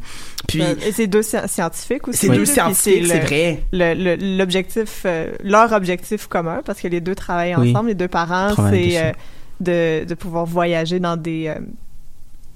[0.47, 2.27] Puis Et c'est deux sci- scientifiques aussi.
[2.27, 7.01] c'est deux scientifiques c'est vrai le- le- l'objectif euh, leur objectif commun parce que les
[7.01, 7.71] deux travaillent Oui.
[7.71, 9.11] ensemble les deux parents c'est euh,
[9.59, 11.59] de, de pouvoir voyager dans des euh,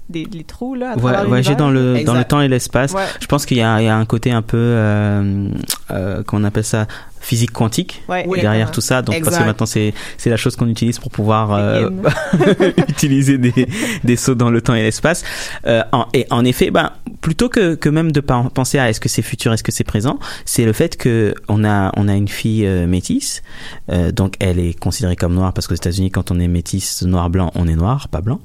[0.08, 2.06] des les trous là à Voy- travers voyager dans le Exact.
[2.06, 2.92] dans le temps et l'espace.
[2.92, 3.02] Ouais.
[3.20, 5.48] Je pense qu'il y a, il y a un côté un peu euh,
[5.90, 6.86] euh, appelle ça
[7.20, 8.72] physique quantique Ouais, derrière exactement.
[8.72, 9.00] tout ça.
[9.02, 11.88] Donc parce que maintenant c'est c'est la chose qu'on utilise pour pouvoir euh,
[12.88, 13.66] utiliser des
[14.04, 15.24] des sauts dans le temps et l'espace.
[15.66, 16.90] Euh, en, et en effet, ben
[17.22, 19.84] plutôt que que même de pen- penser à est-ce que c'est futur, est-ce que c'est
[19.84, 23.42] présent, c'est le fait que on a on a une fille euh, métisse,
[23.90, 27.30] euh, donc elle est considérée comme noire parce qu'aux États-Unis quand on est métisse noir
[27.30, 28.40] blanc, on est noir, pas blanc.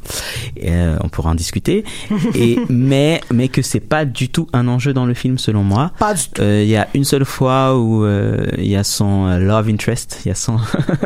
[0.56, 1.84] Et, euh, on pourra en discuter.
[2.36, 5.92] et mais mais que c'est pas du tout un enjeu dans le film selon moi.
[6.00, 8.84] pas du tout Euh, Il y a une seule fois où euh, il y a
[8.84, 10.58] son love interest, il y a son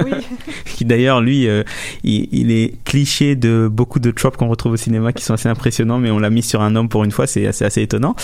[0.06, 0.12] oui
[0.76, 1.64] qui d'ailleurs lui euh,
[2.04, 5.48] il, il est cliché de beaucoup de tropes qu'on retrouve au cinéma qui sont assez
[5.50, 8.16] impressionnants mais on l'a mis sur un homme pour une fois c'est assez assez étonnant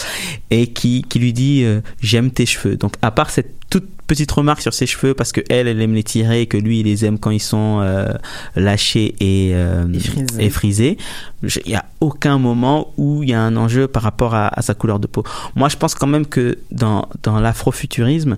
[0.52, 4.32] et qui qui lui dit euh, j'aime tes cheveux donc à part cette toute petite
[4.32, 6.86] remarque sur ses cheveux parce que elle elle aime les tirer et que lui il
[6.86, 8.14] les aime quand ils sont euh,
[8.56, 10.44] lâchés et, euh, Et frisés.
[10.46, 10.98] et frisés
[11.44, 14.48] Je- il y a aucun moment où il y a un enjeu par rapport à,
[14.48, 15.24] à sa couleur de peau
[15.56, 18.38] moi je pense quand même que dans dans l'afrofuturisme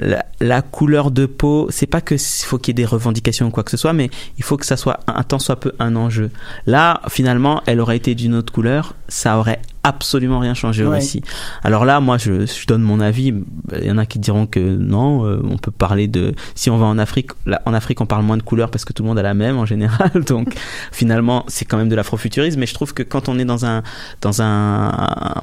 [0.00, 2.14] la, la couleur de peau, c'est pas que
[2.44, 4.64] faut qu'il y ait des revendications ou quoi que ce soit, mais il faut que
[4.64, 6.30] ça soit un, un tant soit peu un enjeu.
[6.66, 10.96] Là, finalement, elle aurait été d'une autre couleur, ça aurait absolument rien changé au Ouais.
[10.96, 11.22] récit.
[11.62, 13.34] Alors là, moi, je, je donne mon avis.
[13.76, 16.34] Il y en a qui diront que non, euh, on peut parler de.
[16.54, 18.92] Si on va en Afrique, là, en Afrique, on parle moins de couleurs parce que
[18.92, 20.10] tout le monde a la même en général.
[20.26, 20.54] Donc,
[20.92, 22.60] finalement, c'est quand même de l'afrofuturisme.
[22.60, 23.82] Mais je trouve que quand on est dans un
[24.20, 25.34] dans un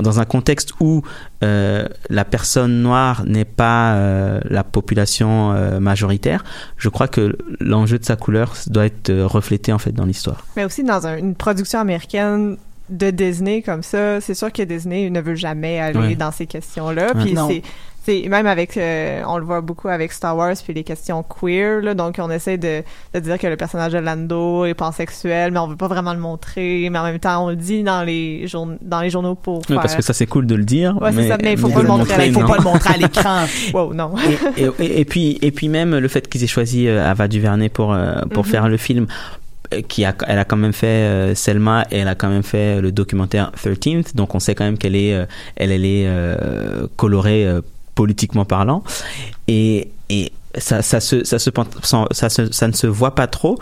[0.00, 1.02] dans un contexte où
[1.44, 6.42] euh, la personne noire n'est pas euh, la population euh, majoritaire,
[6.78, 10.44] je crois que l'enjeu de sa couleur doit être reflété en fait dans l'histoire.
[10.56, 12.56] mais aussi dans un- une production américaine
[12.90, 16.14] de Disney comme ça, c'est sûr que Disney ne veut jamais aller Ouais.
[16.16, 17.12] dans ces questions-là.
[17.14, 17.22] Ouais.
[17.24, 17.62] Puis c'est
[18.06, 21.80] c'est même avec euh, on le voit beaucoup avec Star Wars puis les questions queer
[21.80, 22.82] là, donc on essaie de,
[23.14, 26.20] de dire que le personnage de Lando est pansexuel mais on veut pas vraiment le
[26.20, 29.60] montrer mais en même temps on le dit dans les journ- dans les journaux pour
[29.60, 31.52] Oui, faire parce que ça c'est cool de le dire, Ouais, c'est mais, ça, mais
[31.52, 33.94] il faut mais pas le montrer à il faut pas le montrer à l'écran wow
[33.94, 34.12] non
[34.58, 37.26] et, et, et- et puis et puis même le fait qu'ils aient choisi euh, Ava
[37.26, 38.50] DuVernay pour euh, pour Mhm.
[38.50, 39.06] faire le film
[39.88, 42.80] qui a elle a quand même fait euh, Selma et elle a quand même fait
[42.80, 46.86] le documentaire 13th donc on sait quand même qu'elle est euh, elle elle est euh,
[46.96, 47.60] colorée euh,
[47.94, 48.82] politiquement parlant.
[49.48, 51.50] Et et ça, ça, se, ça, se,
[52.12, 53.58] ça, se, ça ne se voit pas trop.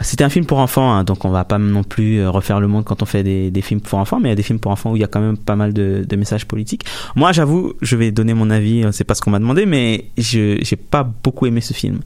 [0.00, 2.68] C'était un film pour enfants, hein, donc on va pas non plus euh, refaire le
[2.68, 4.60] monde quand on fait des, des films pour enfants, mais il y a des films
[4.60, 6.84] pour enfants où il y a quand même pas mal de, de messages politiques.
[7.16, 10.04] Moi, j'avoue, je vais donner mon avis, euh, c'est pas ce qu'on m'a demandé, mais
[10.16, 12.00] je j'ai pas beaucoup aimé ce film.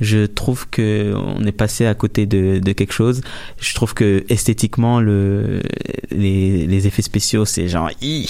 [0.00, 3.20] Je trouve que on est passé à côté de, de quelque chose.
[3.60, 5.62] Je trouve que esthétiquement, le,
[6.10, 8.28] les, les effets spéciaux, c'est genre, Ih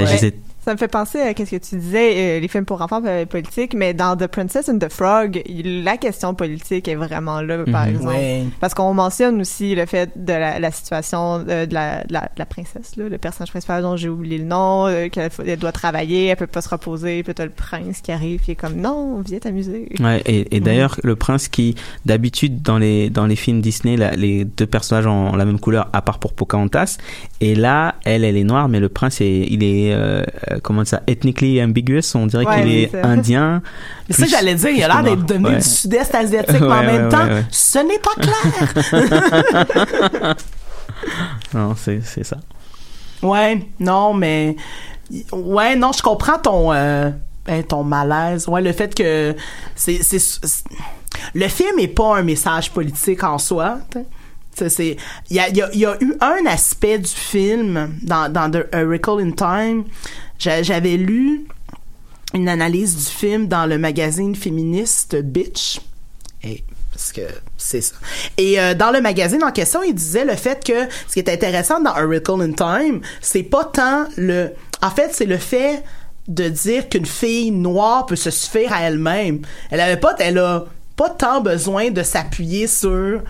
[0.00, 0.34] Ouais.
[0.64, 3.26] Ça me fait penser à ce que tu disais, euh, les films pour enfants euh,
[3.26, 7.84] politiques, mais dans The Princess and the Frog, la question politique est vraiment là, par
[7.84, 7.90] Mhm.
[7.94, 8.14] exemple.
[8.14, 8.44] Ouais.
[8.60, 12.22] Parce qu'on mentionne aussi le fait de la, la situation euh, de, la, de la-
[12.22, 15.72] de la princesse, là, le personnage principal dont j'ai oublié le nom, euh, qu'elle doit
[15.72, 18.76] travailler, elle peut pas se reposer, puis t'as le prince qui arrive, qui est comme
[18.76, 19.90] non, viens t'amuser.
[20.00, 21.74] Ouais, et, et d'ailleurs, le prince qui,
[22.06, 25.88] d'habitude, dans les, dans les films Disney, la- les deux personnages ont la même couleur,
[25.92, 26.96] à part pour Pocahontas.
[27.42, 29.92] Et là, elle, elle est noire, mais le prince, est, il est,
[30.62, 32.14] comment ça, ethnically ambiguous.
[32.14, 33.62] On dirait Ouais, qu'il est indien.
[34.10, 35.56] C'est ça j'allais dire, il a l'air d'être devenu noir.
[35.56, 40.34] du sud-est asiatique, mais en même temps, ce n'est pas clair.
[41.52, 42.38] Non, c'est, c'est ça.
[43.22, 44.56] ouais, non, mais
[45.32, 47.10] ouais, non, je comprends ton euh,
[47.46, 48.48] ben, ton malaise.
[48.48, 49.34] Ouais, le fait que
[49.74, 50.00] c'est
[51.34, 53.78] le film est pas un message politique en soi.
[54.56, 54.96] t'sais.
[55.30, 58.66] Il y a, y, a, y a eu un aspect du film dans dans The
[58.74, 59.84] Wrinkle in Time.
[60.38, 61.46] J'a- J'avais lu
[62.34, 65.80] une analyse du film dans le magazine féministe Bitch.
[66.42, 67.22] Et parce que
[67.56, 67.94] c'est ça.
[68.36, 71.28] Et euh, dans le magazine en question, il disait le fait que ce qui est
[71.28, 74.50] intéressant dans A in Time, c'est pas tant le.
[74.82, 75.82] En fait, c'est le fait
[76.28, 79.40] de dire qu'une fille noire peut se suffire à elle-même.
[79.70, 80.64] Elle avait pas, elle a
[80.96, 83.22] pas tant besoin de s'appuyer sur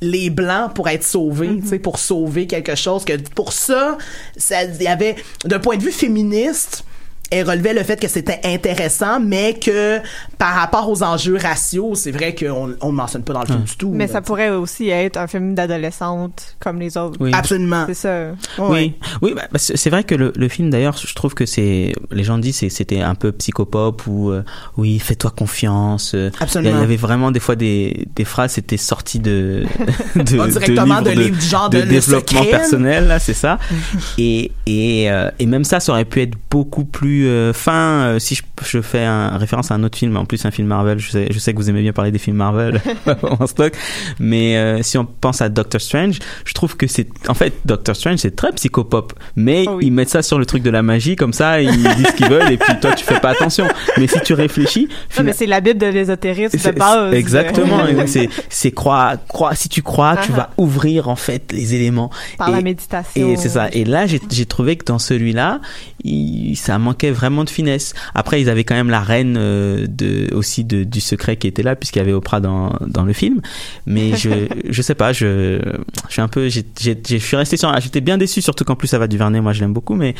[0.00, 3.04] les blancs pour être sauvés, sais, pour sauver quelque chose.
[3.04, 3.98] Que pour ça,
[4.36, 6.84] ça il y avait d'un point de vue féministe,
[7.30, 9.98] elle relevait le fait que c'était intéressant, mais que
[10.38, 13.62] par rapport aux enjeux raciaux, c'est vrai qu'on on ne mentionne pas dans le film
[13.62, 13.90] du tout.
[13.94, 17.16] Mais là, ça pourrait aussi être un film d'adolescente comme les autres.
[17.20, 17.30] Oui.
[17.32, 17.84] Absolument.
[17.86, 18.26] C'est ça.
[18.58, 21.92] Oui, oui, bah, bah, c'est vrai que le, le film d'ailleurs, je trouve que c'est,
[22.10, 24.42] les gens disent que c'était un peu psychopop ou euh,
[24.76, 26.12] oui, fais-toi confiance.
[26.14, 26.76] euh, Absolument.
[26.76, 29.64] Il y avait vraiment des fois des, des phrases, c'était sorti de,
[30.16, 32.50] de, Ah, directement de livres du genre de de Le développement Secret.
[32.50, 33.58] personnel, là, c'est ça.
[34.18, 38.18] et et euh, et même ça, ça aurait pu être beaucoup plus euh, fin euh,
[38.18, 40.98] si je, je fais un référence à un autre film, en plus un film Marvel.
[40.98, 42.80] Je sais, je sais que vous aimez bien parler des films Marvel
[43.22, 43.72] en stock,
[44.18, 47.94] mais euh, si on pense à Doctor Strange, je trouve que c'est en fait Doctor
[47.96, 49.86] Strange c'est très psychopop, mais Oh oui.
[49.86, 52.28] ils mettent ça sur le truc de la magie comme ça, ils disent ce qu'ils
[52.28, 53.66] veulent et puis toi tu fais pas attention.
[53.98, 57.14] Mais si tu réfléchis, Non, mais c'est la Bible de l'ésotérisme de c'est- base.
[57.14, 57.80] Exactement.
[58.06, 59.56] c'est c'est croire, croire.
[59.56, 62.10] Si tu crois, tu Ah, vas ouvrir en fait les éléments.
[62.38, 63.28] Par et, la méditation.
[63.28, 63.68] Et c'est ça.
[63.72, 65.60] Et là, j'ai trouvé que dans celui-là,
[66.04, 67.94] il- ça manquait vraiment de finesse.
[68.14, 71.62] Après, ils avaient quand même la reine euh, de aussi de, du secret qui était
[71.62, 73.40] là puisqu'il y avait Oprah dans dans le film.
[73.86, 74.30] Mais je
[74.68, 75.12] je sais pas.
[75.12, 75.60] Je
[76.08, 76.48] je suis un peu.
[76.48, 77.72] j'ai j'ai- j'ai- Je suis resté sur.
[77.80, 79.40] J'étais bien déçu, surtout qu'en plus ça va du Vernet.
[79.40, 80.14] Moi, je l'aime beaucoup, mais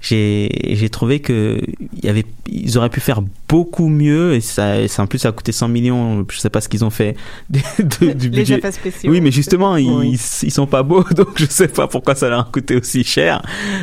[0.00, 1.60] j'ai j'ai trouvé que
[2.02, 5.32] y avait ils auraient pu faire beaucoup mieux et ça, ça en plus ça a
[5.32, 7.16] coûté 100 millions je sais pas ce qu'ils ont fait
[7.50, 7.60] de-
[8.06, 9.10] de- du budget spéciaux.
[9.10, 10.18] oui mais justement ils, Oui.
[10.42, 13.42] ils sont pas beaux donc je sais pas pourquoi ça leur a coûté aussi cher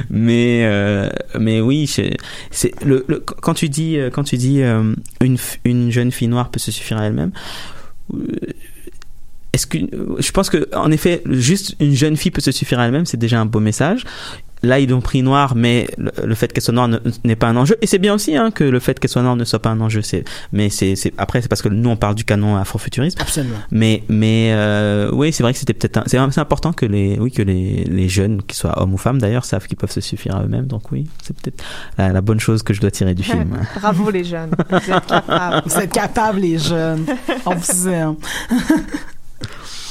[0.10, 1.08] mais euh,
[1.40, 2.18] mais oui c'est
[2.84, 6.50] le, le- quand tu dis euh, quand tu dis euh, une une jeune fille noire
[6.50, 7.32] peut se suffire à elle-même
[9.54, 9.78] est-ce que
[10.20, 13.18] je pense que en effet juste une jeune fille peut se suffire à elle-même c'est
[13.18, 14.04] déjà un beau message
[14.64, 17.48] là ils l'ont pris noir mais le, le fait qu'elle soit noire ne- n'est pas
[17.48, 19.60] un enjeu et c'est bien aussi hein, que le fait qu'elle soit noire ne soit
[19.62, 22.58] pas un enjeu c'est mais c'est après c'est parce que nous on parle du canon
[22.58, 23.58] afrofuturisme Absolument.
[23.72, 27.32] mais mais euh, oui c'est vrai que c'était peut-être un- c'est important que les oui
[27.32, 30.36] que les les jeunes qu'ils soient hommes ou femmes d'ailleurs savent qu'ils peuvent se suffire
[30.36, 31.64] à eux-mêmes donc oui c'est peut-être
[31.98, 34.52] la, la bonne chose que je dois tirer du film Bravo les jeunes.
[34.70, 35.62] Vous êtes capables.
[35.66, 37.06] Vous êtes capables, les jeunes.
[37.46, 38.16] On vous aime.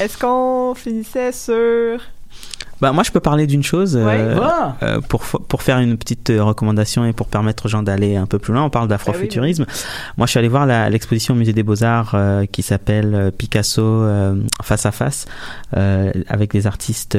[0.01, 2.01] Est-ce qu'on finissait sur
[2.81, 4.39] bah moi je peux parler d'une chose euh.
[4.83, 8.27] Euh, pour, pour faire une petite euh, recommandation et pour permettre aux gens d'aller un
[8.27, 9.67] peu plus loin, on parle d'afrofuturisme.
[10.17, 13.83] Moi, je suis allé voir l'exposition au musée des Beaux-Arts euh, qui s'appelle euh, Picasso
[13.83, 15.27] euh, face à face
[15.77, 17.17] euh, avec des artistes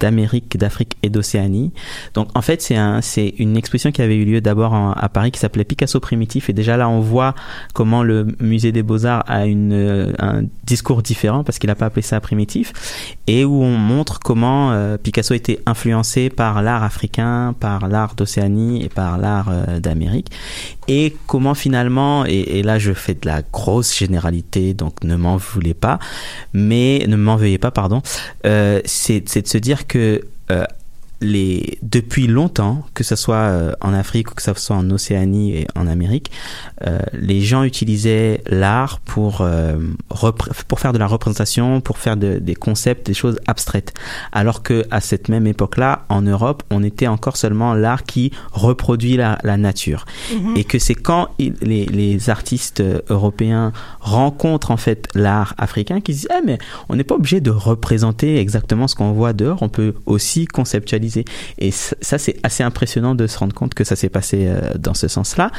[0.00, 1.72] d'Amérique, d'Afrique et d'Océanie.
[2.14, 5.30] Donc, en fait, c'est un, c'est une exposition qui avait eu lieu d'abord à Paris
[5.30, 7.34] qui s'appelait Picasso primitif et déjà là, on voit
[7.74, 12.02] comment le musée des Beaux-Arts a une, un discours différent parce qu'il n'a pas appelé
[12.02, 12.72] ça primitif
[13.26, 18.84] et où on montre comment euh, Picasso était influencé par l'art africain, par l'art d'Océanie
[18.84, 20.28] et par l'art euh, d'Amérique.
[20.88, 25.74] Et comment finalement et, là je fais de la grosse généralité donc ne m'en voulez
[25.74, 25.98] pas
[26.52, 28.02] mais ne m'en veuillez pas pardon
[28.46, 30.22] euh, c'est de se dire que
[31.22, 35.56] les, depuis longtemps, que ce soit euh, en Afrique ou que ce soit en Océanie
[35.56, 36.30] et en Amérique,
[36.86, 39.78] euh, les gens utilisaient l'art pour, euh,
[40.68, 43.94] pour faire de la représentation, pour faire de- des concepts, des choses abstraites.
[44.32, 49.16] Alors que à cette même époque-là, en Europe, on était encore seulement l'art qui reproduit
[49.16, 50.04] la, la nature.
[50.56, 56.16] Et que c'est quand il- les, les artistes européens rencontrent en fait l'art africain qu'ils
[56.16, 56.58] disent, ah mais
[56.88, 61.11] on n'est pas obligé de représenter exactement ce qu'on voit dehors, on peut aussi conceptualiser
[61.58, 64.94] Et ça, c'est assez impressionnant de se rendre compte que ça s'est passé euh, dans
[64.94, 65.50] ce sens-là.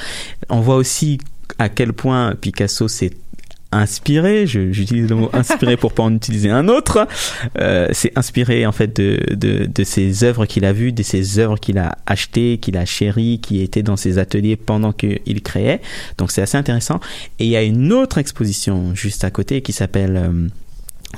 [0.49, 1.19] On voit aussi
[1.59, 3.11] à quel point Picasso s'est
[3.73, 7.07] inspiré, j'utilise le mot inspiré pour pas en utiliser un autre,
[7.59, 11.39] euh, c'est inspiré en fait de, de, de ses œuvres qu'il a vues, de ses
[11.39, 15.81] œuvres qu'il a achetées, qu'il a chéries, qui étaient dans ses ateliers pendant qu'il créait.
[16.17, 16.99] Donc c'est assez intéressant.
[17.39, 20.47] Et il y a une autre exposition juste à côté qui s'appelle euh,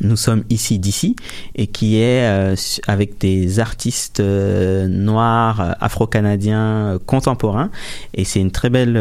[0.01, 1.15] nous sommes ici d'ici
[1.55, 2.55] et qui est euh,
[2.87, 7.69] avec des artistes euh, noirs euh, afro-canadiens contemporains.
[8.13, 8.97] Et c'est une très belle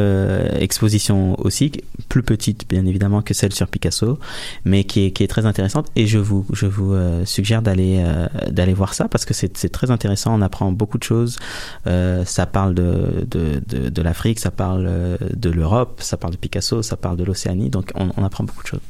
[0.61, 1.73] exposition aussi
[2.09, 4.19] plus petite bien évidemment que celle sur Picasso
[4.65, 5.89] mais qui est, qui est très intéressante.
[5.97, 8.05] Et je vous je vous suggère d'aller
[8.51, 10.35] d'aller voir ça parce que c'est très intéressant.
[10.35, 11.39] On apprend beaucoup de choses.
[11.85, 16.97] Ça parle de de, de, l'Afrique ça parle de l'Europe ça parle de Picasso ça
[16.97, 17.71] parle de l'Océanie.
[17.71, 18.81] Donc on, on apprend beaucoup de choses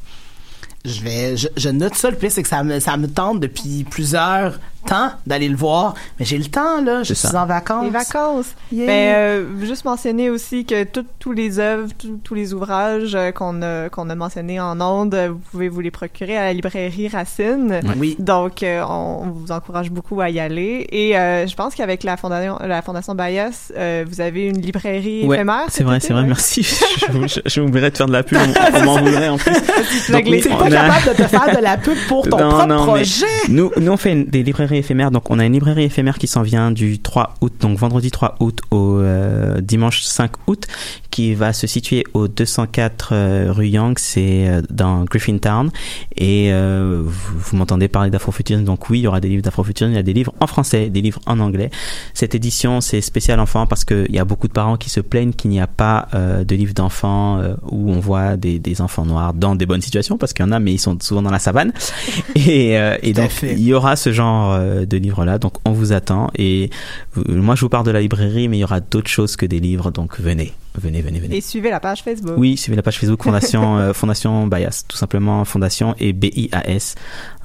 [0.85, 3.39] Je vais, je, je note ça le pire, c'est que ça me, ça me tente
[3.39, 7.41] depuis plusieurs temps d'aller le voir, mais j'ai le temps là, je suis ça.
[7.41, 7.85] en vacances.
[7.85, 8.45] Les vacances.
[8.71, 8.85] Yeah.
[8.85, 11.89] Ben, euh, juste mentionner aussi que tous les œuvres,
[12.23, 15.89] tous les ouvrages euh, qu'on a, qu'on a mentionnés en ondes, vous pouvez vous les
[15.89, 17.79] procurer à la librairie Racine.
[17.97, 18.15] Oui.
[18.19, 20.85] Donc, euh, on, on vous encourage beaucoup à y aller.
[20.91, 25.25] Et euh, je pense qu'avec la fondation, la fondation Bayas, euh, vous avez une librairie
[25.25, 25.63] Ouais, éphémère.
[25.69, 26.27] c'est vrai, c'est vrai, ouais?
[26.27, 26.61] merci.
[26.61, 30.11] je, je, je m'oublierais de faire de la pub, on, on m'en voudrait en plus.
[30.11, 33.25] Donc, on capable de te faire de la pub pour ton Non, propre non, projet.
[33.49, 35.11] Nous, nous, on fait une- des librairies éphémères.
[35.11, 38.35] Donc, on a une librairie éphémère qui s'en vient du 3 août, donc vendredi 3
[38.39, 40.65] août au euh, dimanche 5 août,
[41.11, 45.69] qui va se situer au 204 euh, rue Young, c'est euh, dans Griffintown.
[46.17, 49.93] Et euh, vous, vous m'entendez parler d'afrofuturisme, donc oui, il y aura des livres d'afrofuturisme,
[49.93, 51.69] il y a des livres en français, des livres en anglais.
[52.13, 55.31] Cette édition, c'est spécial enfant parce qu'il y a beaucoup de parents qui se plaignent
[55.33, 59.55] qu'il n'y a pas de livres d'enfants où on voit des, des enfants noirs dans
[59.55, 61.71] des bonnes situations, parce qu'il y en a, mais ils sont souvent dans la savane.
[62.35, 65.93] Et, euh, et donc, il y aura ce genre euh, de livres-là, donc on vous
[65.93, 66.29] attend.
[66.35, 66.69] Et
[67.17, 69.45] euh, moi, je vous parle de la librairie, mais il y aura d'autres choses que
[69.45, 71.37] des livres, donc venez, venez, venez, venez.
[71.37, 72.35] Et suivez la page Facebook.
[72.37, 76.49] Oui, suivez la page Facebook Fondation euh, Fondation Bias, tout simplement Fondation et B I
[76.51, 76.95] A S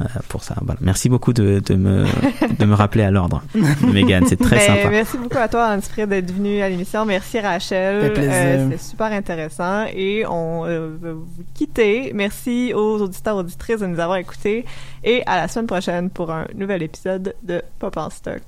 [0.00, 0.56] euh, pour ça.
[0.62, 0.78] Voilà.
[0.82, 2.04] Merci beaucoup de, de me
[2.58, 3.42] de me rappeler à l'ordre,
[3.92, 4.90] Megan, c'est très Ben, sympa.
[4.90, 7.04] Merci beaucoup à toi, Anne-Sprit, d'être venu à l'émission.
[7.04, 8.12] Merci, Rachel.
[8.16, 9.86] Euh, C'était super intéressant.
[9.94, 12.12] Et on euh, va vous quitter.
[12.14, 14.64] Merci aux auditeurs auditrices de nous avoir écoutés.
[15.04, 18.42] Et à la semaine prochaine pour un nouvel épisode de Pop en stock.